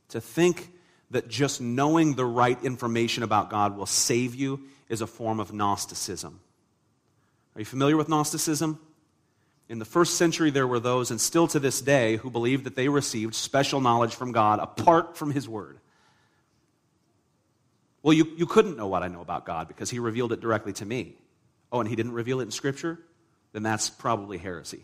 To 0.09 0.19
think 0.19 0.74
that 1.15 1.29
just 1.29 1.61
knowing 1.61 2.13
the 2.15 2.25
right 2.25 2.61
information 2.61 3.23
about 3.23 3.49
God 3.49 3.77
will 3.77 3.85
save 3.85 4.35
you 4.35 4.59
is 4.89 4.99
a 4.99 5.07
form 5.07 5.39
of 5.39 5.53
Gnosticism. 5.53 6.41
Are 7.55 7.61
you 7.61 7.65
familiar 7.65 7.95
with 7.95 8.09
Gnosticism? 8.09 8.77
In 9.69 9.79
the 9.79 9.85
first 9.85 10.17
century, 10.17 10.51
there 10.51 10.67
were 10.67 10.81
those, 10.81 11.11
and 11.11 11.19
still 11.19 11.47
to 11.47 11.59
this 11.59 11.79
day, 11.79 12.17
who 12.17 12.29
believed 12.29 12.65
that 12.65 12.75
they 12.75 12.89
received 12.89 13.33
special 13.33 13.79
knowledge 13.79 14.13
from 14.13 14.33
God 14.33 14.59
apart 14.59 15.15
from 15.15 15.31
His 15.31 15.47
Word. 15.47 15.79
Well, 18.03 18.13
you, 18.13 18.33
you 18.35 18.45
couldn't 18.45 18.75
know 18.75 18.87
what 18.87 19.01
I 19.01 19.07
know 19.07 19.21
about 19.21 19.45
God 19.45 19.69
because 19.69 19.89
He 19.89 19.99
revealed 19.99 20.33
it 20.33 20.41
directly 20.41 20.73
to 20.73 20.85
me. 20.85 21.15
Oh, 21.71 21.79
and 21.79 21.87
He 21.87 21.95
didn't 21.95 22.11
reveal 22.11 22.41
it 22.41 22.43
in 22.43 22.51
Scripture? 22.51 22.99
Then 23.53 23.63
that's 23.63 23.89
probably 23.89 24.37
heresy. 24.37 24.83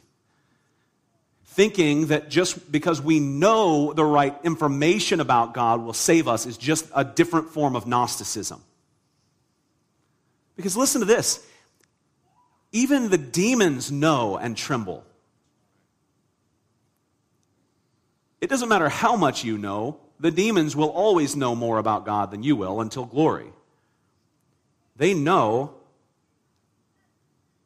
Thinking 1.54 2.08
that 2.08 2.30
just 2.30 2.72
because 2.72 3.02
we 3.02 3.20
know 3.20 3.92
the 3.92 4.06
right 4.06 4.34
information 4.46 5.20
about 5.20 5.54
God 5.54 5.82
will 5.82 5.92
save 5.92 6.30
us 6.30 6.46
is 6.46 6.58
just 6.58 6.90
a 6.96 7.04
different 7.04 7.50
form 7.50 7.76
of 7.76 7.86
Gnosticism. 7.86 8.64
Because 10.56 10.78
listen 10.78 11.02
to 11.02 11.06
this 11.06 11.46
even 12.72 13.10
the 13.10 13.18
demons 13.18 13.92
know 13.92 14.38
and 14.38 14.56
tremble. 14.56 15.04
It 18.40 18.50
doesn't 18.50 18.70
matter 18.70 18.88
how 18.88 19.18
much 19.18 19.44
you 19.44 19.58
know, 19.58 20.00
the 20.22 20.32
demons 20.32 20.74
will 20.74 20.90
always 20.90 21.36
know 21.36 21.54
more 21.54 21.80
about 21.80 22.06
God 22.06 22.32
than 22.32 22.44
you 22.44 22.56
will 22.56 22.80
until 22.80 23.04
glory. 23.04 23.52
They 24.96 25.14
know 25.14 25.74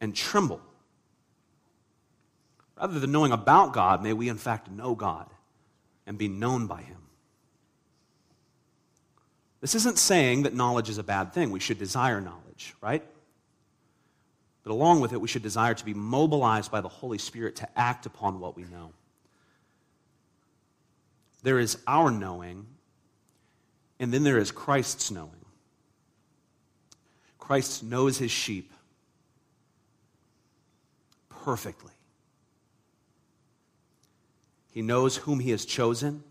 and 0.02 0.16
tremble. 0.16 0.60
Rather 2.78 3.00
than 3.00 3.12
knowing 3.12 3.32
about 3.32 3.74
God, 3.74 4.04
may 4.04 4.14
we 4.14 4.30
in 4.30 4.38
fact 4.38 4.70
know 4.70 4.96
God 4.96 5.28
and 6.06 6.18
be 6.18 6.28
known 6.28 6.68
by 6.68 6.82
Him. 6.82 6.98
This 9.62 9.76
isn't 9.76 9.98
saying 9.98 10.44
that 10.44 10.54
knowledge 10.54 10.90
is 10.90 10.98
a 10.98 11.04
bad 11.04 11.34
thing. 11.34 11.52
We 11.52 11.60
should 11.60 11.80
desire 11.80 12.22
knowledge, 12.22 12.76
right? 12.82 13.04
But 14.64 14.72
along 14.72 15.00
with 15.00 15.14
it, 15.14 15.22
we 15.22 15.28
should 15.28 15.42
desire 15.42 15.74
to 15.74 15.86
be 15.86 15.94
mobilized 15.94 16.72
by 16.72 16.82
the 16.82 16.90
Holy 16.90 17.18
Spirit 17.18 17.56
to 17.58 17.80
act 17.80 18.06
upon 18.06 18.40
what 18.40 18.56
we 18.56 18.64
know. 18.64 18.92
There 21.44 21.60
is 21.60 21.78
our 21.88 22.12
knowing, 22.12 22.66
and 24.00 24.14
then 24.14 24.24
there 24.24 24.40
is 24.40 24.52
Christ's 24.52 25.12
knowing. 25.12 25.32
Christ 27.38 27.84
knows 27.84 28.18
his 28.18 28.32
sheep 28.32 28.74
perfectly. 31.30 31.95
He 34.76 34.82
knows 34.82 35.16
whom 35.16 35.40
he 35.40 35.52
has 35.52 35.64
chosen, 35.64 36.22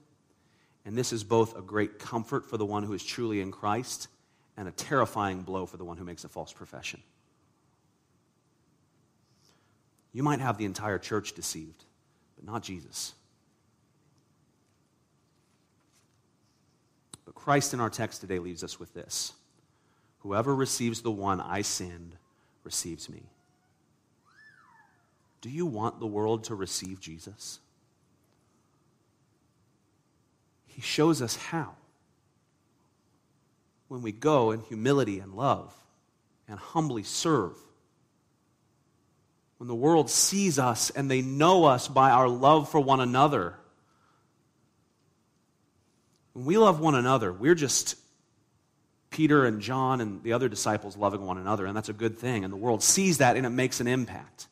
and 0.85 0.99
this 0.99 1.15
is 1.15 1.25
both 1.25 1.57
a 1.57 1.63
great 1.63 1.99
comfort 1.99 2.45
for 2.45 2.59
the 2.59 2.67
one 2.67 2.83
who 2.83 2.93
is 2.93 3.03
truly 3.03 3.41
in 3.41 3.51
Christ 3.51 4.09
and 4.59 4.69
a 4.69 4.71
terrifying 4.71 5.41
blow 5.41 5.65
for 5.65 5.79
the 5.79 5.85
one 5.85 5.97
who 5.97 6.05
makes 6.05 6.25
a 6.25 6.29
false 6.29 6.53
profession. 6.53 7.03
You 10.13 10.23
might 10.23 10.41
have 10.41 10.59
the 10.59 10.67
entire 10.67 10.99
church 10.99 11.33
deceived, 11.33 11.85
but 12.37 12.45
not 12.45 12.63
Jesus. 12.63 13.15
But 17.25 17.35
Christ 17.35 17.73
in 17.73 17.81
our 17.81 17.89
text 17.89 18.21
today 18.21 18.41
leaves 18.41 18.63
us 18.63 18.79
with 18.79 18.93
this 18.93 19.33
Whoever 20.19 20.55
receives 20.55 21.01
the 21.01 21.11
one 21.11 21.41
I 21.41 21.63
send 21.63 22.15
receives 22.63 23.09
me. 23.09 23.23
Do 25.41 25.49
you 25.49 25.65
want 25.65 25.99
the 25.99 26.07
world 26.07 26.45
to 26.45 26.55
receive 26.55 27.01
Jesus? 27.01 27.61
He 30.75 30.83
shows 30.83 31.23
us 31.23 31.37
how. 31.37 31.75
When 33.89 34.03
we 34.03 34.13
go 34.13 34.51
in 34.51 34.61
humility 34.61 35.21
and 35.21 35.35
love 35.35 35.75
and 36.49 36.59
humbly 36.59 37.03
serve 37.03 37.55
when 39.59 39.69
the 39.69 39.75
world 39.75 40.11
sees 40.11 40.59
us 40.59 40.91
and 40.91 41.11
they 41.11 41.23
know 41.23 41.65
us 41.65 41.89
by 41.89 42.11
our 42.11 42.29
love 42.29 42.69
for 42.69 42.81
one 42.81 43.01
another. 43.01 43.55
When 46.33 46.45
we 46.45 46.59
love 46.59 46.81
one 46.81 46.95
another, 46.95 47.33
we're 47.33 47.55
just 47.55 47.97
Peter 49.11 49.47
and 49.47 49.61
John 49.61 50.01
and 50.01 50.23
the 50.23 50.33
other 50.33 50.49
disciples 50.49 50.97
loving 50.97 51.25
one 51.25 51.39
another, 51.39 51.67
and 51.67 51.77
that's 51.77 51.89
a 51.89 51.95
good 51.95 52.19
thing. 52.19 52.45
And 52.45 52.53
the 52.53 52.59
world 52.59 52.83
sees 52.83 53.19
that 53.19 53.37
and 53.37 53.47
it 53.47 53.51
makes 53.51 53.81
an 53.81 53.87
impact. 53.87 54.49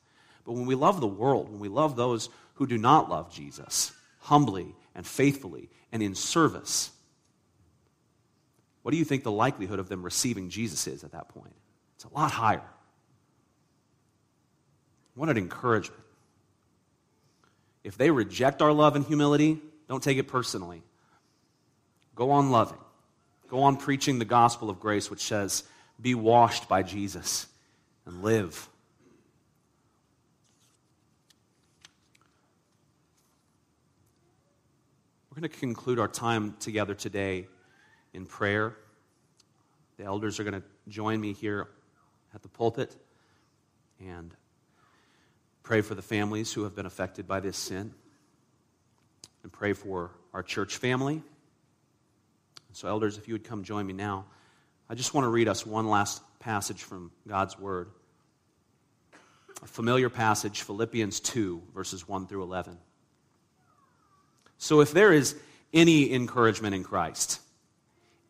But 0.47 0.53
when 0.53 0.67
we 0.67 0.77
love 0.77 1.01
the 1.01 1.07
world, 1.07 1.51
when 1.51 1.59
we 1.59 1.69
love 1.69 1.97
those 1.97 2.29
who 2.55 2.67
do 2.67 2.79
not 2.79 3.11
love 3.11 3.31
Jesus, 3.33 3.93
humbly 4.21 4.75
and 4.95 5.07
faithfully 5.07 5.71
and 5.91 6.03
in 6.03 6.15
service, 6.15 6.91
what 8.83 8.91
do 8.91 8.97
you 8.97 9.05
think 9.05 9.23
the 9.23 9.33
likelihood 9.33 9.79
of 9.79 9.89
them 9.89 10.03
receiving 10.03 10.51
Jesus 10.51 10.87
is 10.87 11.05
at 11.05 11.13
that 11.13 11.29
point? 11.29 11.55
It's 11.97 12.05
a 12.05 12.13
lot 12.13 12.31
higher. 12.31 12.63
What 15.15 15.29
an 15.29 15.37
encouragement. 15.37 16.03
If 17.85 17.97
they 17.97 18.11
reject 18.11 18.63
our 18.63 18.73
love 18.73 18.97
and 18.97 19.05
humility, 19.05 19.61
don't 19.89 20.03
take 20.03 20.19
it 20.19 20.29
personally. 20.29 20.83
Go 22.15 22.31
on 22.31 22.51
loving. 22.51 22.79
Go 23.49 23.63
on 23.63 23.77
preaching 23.77 24.19
the 24.19 24.25
gospel 24.25 24.71
of 24.71 24.81
grace, 24.81 25.11
which 25.11 25.21
says, 25.21 25.65
be 26.01 26.15
washed 26.15 26.69
by 26.69 26.83
Jesus 26.83 27.47
and 28.07 28.23
live. 28.23 28.69
We're 35.33 35.41
going 35.41 35.51
to 35.51 35.59
conclude 35.59 35.99
our 35.99 36.09
time 36.09 36.55
together 36.61 36.95
today 36.95 37.49
in 38.13 38.27
prayer. 38.27 38.77
The 39.97 40.05
elders 40.05 40.39
are 40.39 40.45
going 40.45 40.61
to 40.61 40.63
join 40.89 41.21
me 41.21 41.33
here 41.33 41.69
at 42.35 42.43
the 42.43 42.49
pulpit. 42.49 42.95
And 43.99 44.37
Pray 45.63 45.81
for 45.81 45.95
the 45.95 46.03
families 46.03 46.53
who 46.53 46.65
have 46.65 46.75
been 46.75 46.87
affected 46.87 47.29
by 47.29 47.41
this 47.41 47.57
sin. 47.57 47.95
And 49.43 49.53
pray 49.53 49.73
for 49.73 50.11
our 50.35 50.43
church 50.43 50.77
family. 50.77 51.23
So, 52.73 52.89
elders, 52.89 53.19
if 53.19 53.29
you 53.29 53.35
would 53.35 53.45
come 53.45 53.65
join 53.65 53.87
me 53.87 53.93
now, 53.93 54.27
I 54.89 54.95
just 54.95 55.15
want 55.15 55.25
to 55.25 55.29
read 55.29 55.49
us 55.49 55.67
one 55.67 55.89
last 55.89 56.23
passage 56.41 56.83
from 56.83 57.11
God's 57.29 57.59
Word. 57.59 57.91
A 59.63 59.67
familiar 59.67 60.09
passage, 60.09 60.63
Philippians 60.63 61.21
2, 61.21 61.63
verses 61.75 62.09
1 62.09 62.27
through 62.27 62.43
11. 62.43 62.79
So, 64.63 64.79
if 64.79 64.93
there 64.93 65.13
is 65.13 65.35
any 65.75 66.13
encouragement 66.15 66.77
in 66.77 66.85
Christ, 66.85 67.41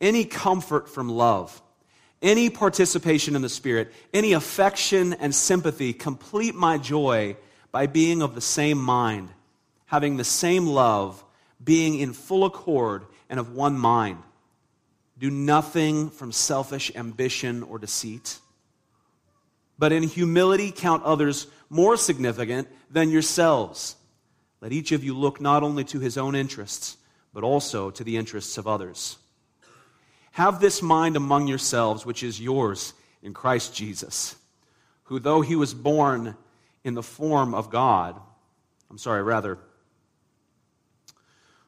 any 0.00 0.24
comfort 0.24 0.88
from 0.88 1.10
love, 1.10 1.60
any 2.22 2.48
participation 2.48 3.36
in 3.36 3.42
the 3.42 3.50
Spirit, 3.50 3.92
any 4.14 4.32
affection 4.32 5.12
and 5.12 5.34
sympathy, 5.34 5.92
complete 5.92 6.54
my 6.54 6.78
joy 6.78 7.36
by 7.70 7.86
being 7.86 8.22
of 8.22 8.34
the 8.34 8.40
same 8.40 8.78
mind, 8.78 9.28
having 9.84 10.16
the 10.16 10.24
same 10.24 10.66
love, 10.66 11.22
being 11.62 11.98
in 11.98 12.14
full 12.14 12.46
accord 12.46 13.04
and 13.28 13.38
of 13.38 13.54
one 13.54 13.76
mind. 13.76 14.22
Do 15.18 15.30
nothing 15.30 16.08
from 16.08 16.32
selfish 16.32 16.90
ambition 16.94 17.62
or 17.62 17.78
deceit, 17.78 18.38
but 19.78 19.92
in 19.92 20.02
humility 20.02 20.72
count 20.74 21.02
others 21.02 21.46
more 21.68 21.98
significant 21.98 22.68
than 22.90 23.10
yourselves. 23.10 23.96
Let 24.62 24.72
each 24.72 24.92
of 24.92 25.02
you 25.02 25.18
look 25.18 25.40
not 25.40 25.64
only 25.64 25.82
to 25.84 25.98
his 25.98 26.16
own 26.16 26.36
interests, 26.36 26.96
but 27.34 27.42
also 27.42 27.90
to 27.90 28.04
the 28.04 28.16
interests 28.16 28.56
of 28.56 28.68
others. 28.68 29.18
Have 30.30 30.60
this 30.60 30.80
mind 30.80 31.16
among 31.16 31.48
yourselves, 31.48 32.06
which 32.06 32.22
is 32.22 32.40
yours 32.40 32.94
in 33.22 33.34
Christ 33.34 33.74
Jesus, 33.74 34.36
who, 35.04 35.18
though 35.18 35.40
he 35.40 35.56
was 35.56 35.74
born 35.74 36.36
in 36.84 36.94
the 36.94 37.02
form 37.02 37.54
of 37.54 37.70
God, 37.70 38.18
I'm 38.88 38.98
sorry, 38.98 39.24
rather, 39.24 39.58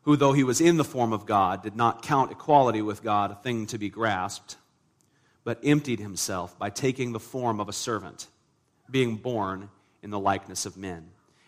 who, 0.03 0.15
though 0.15 0.33
he 0.33 0.45
was 0.45 0.61
in 0.61 0.77
the 0.77 0.85
form 0.85 1.13
of 1.13 1.27
God, 1.27 1.65
did 1.65 1.75
not 1.75 2.03
count 2.03 2.31
equality 2.31 2.81
with 2.81 3.03
God 3.03 3.33
a 3.33 3.35
thing 3.35 3.67
to 3.67 3.79
be 3.79 3.89
grasped, 3.89 4.57
but 5.43 5.59
emptied 5.65 5.99
himself 5.99 6.57
by 6.61 6.71
taking 6.71 7.11
the 7.11 7.21
form 7.21 7.59
of 7.59 7.69
a 7.69 7.73
servant, 7.73 8.29
being 8.89 9.17
born 9.17 9.69
in 10.01 10.11
the 10.11 10.21
likeness 10.21 10.65
of 10.65 10.77
men. 10.77 11.11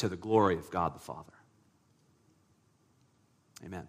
to 0.00 0.08
the 0.08 0.16
glory 0.16 0.56
of 0.56 0.70
God 0.70 0.94
the 0.94 0.98
Father. 0.98 1.32
Amen. 3.62 3.86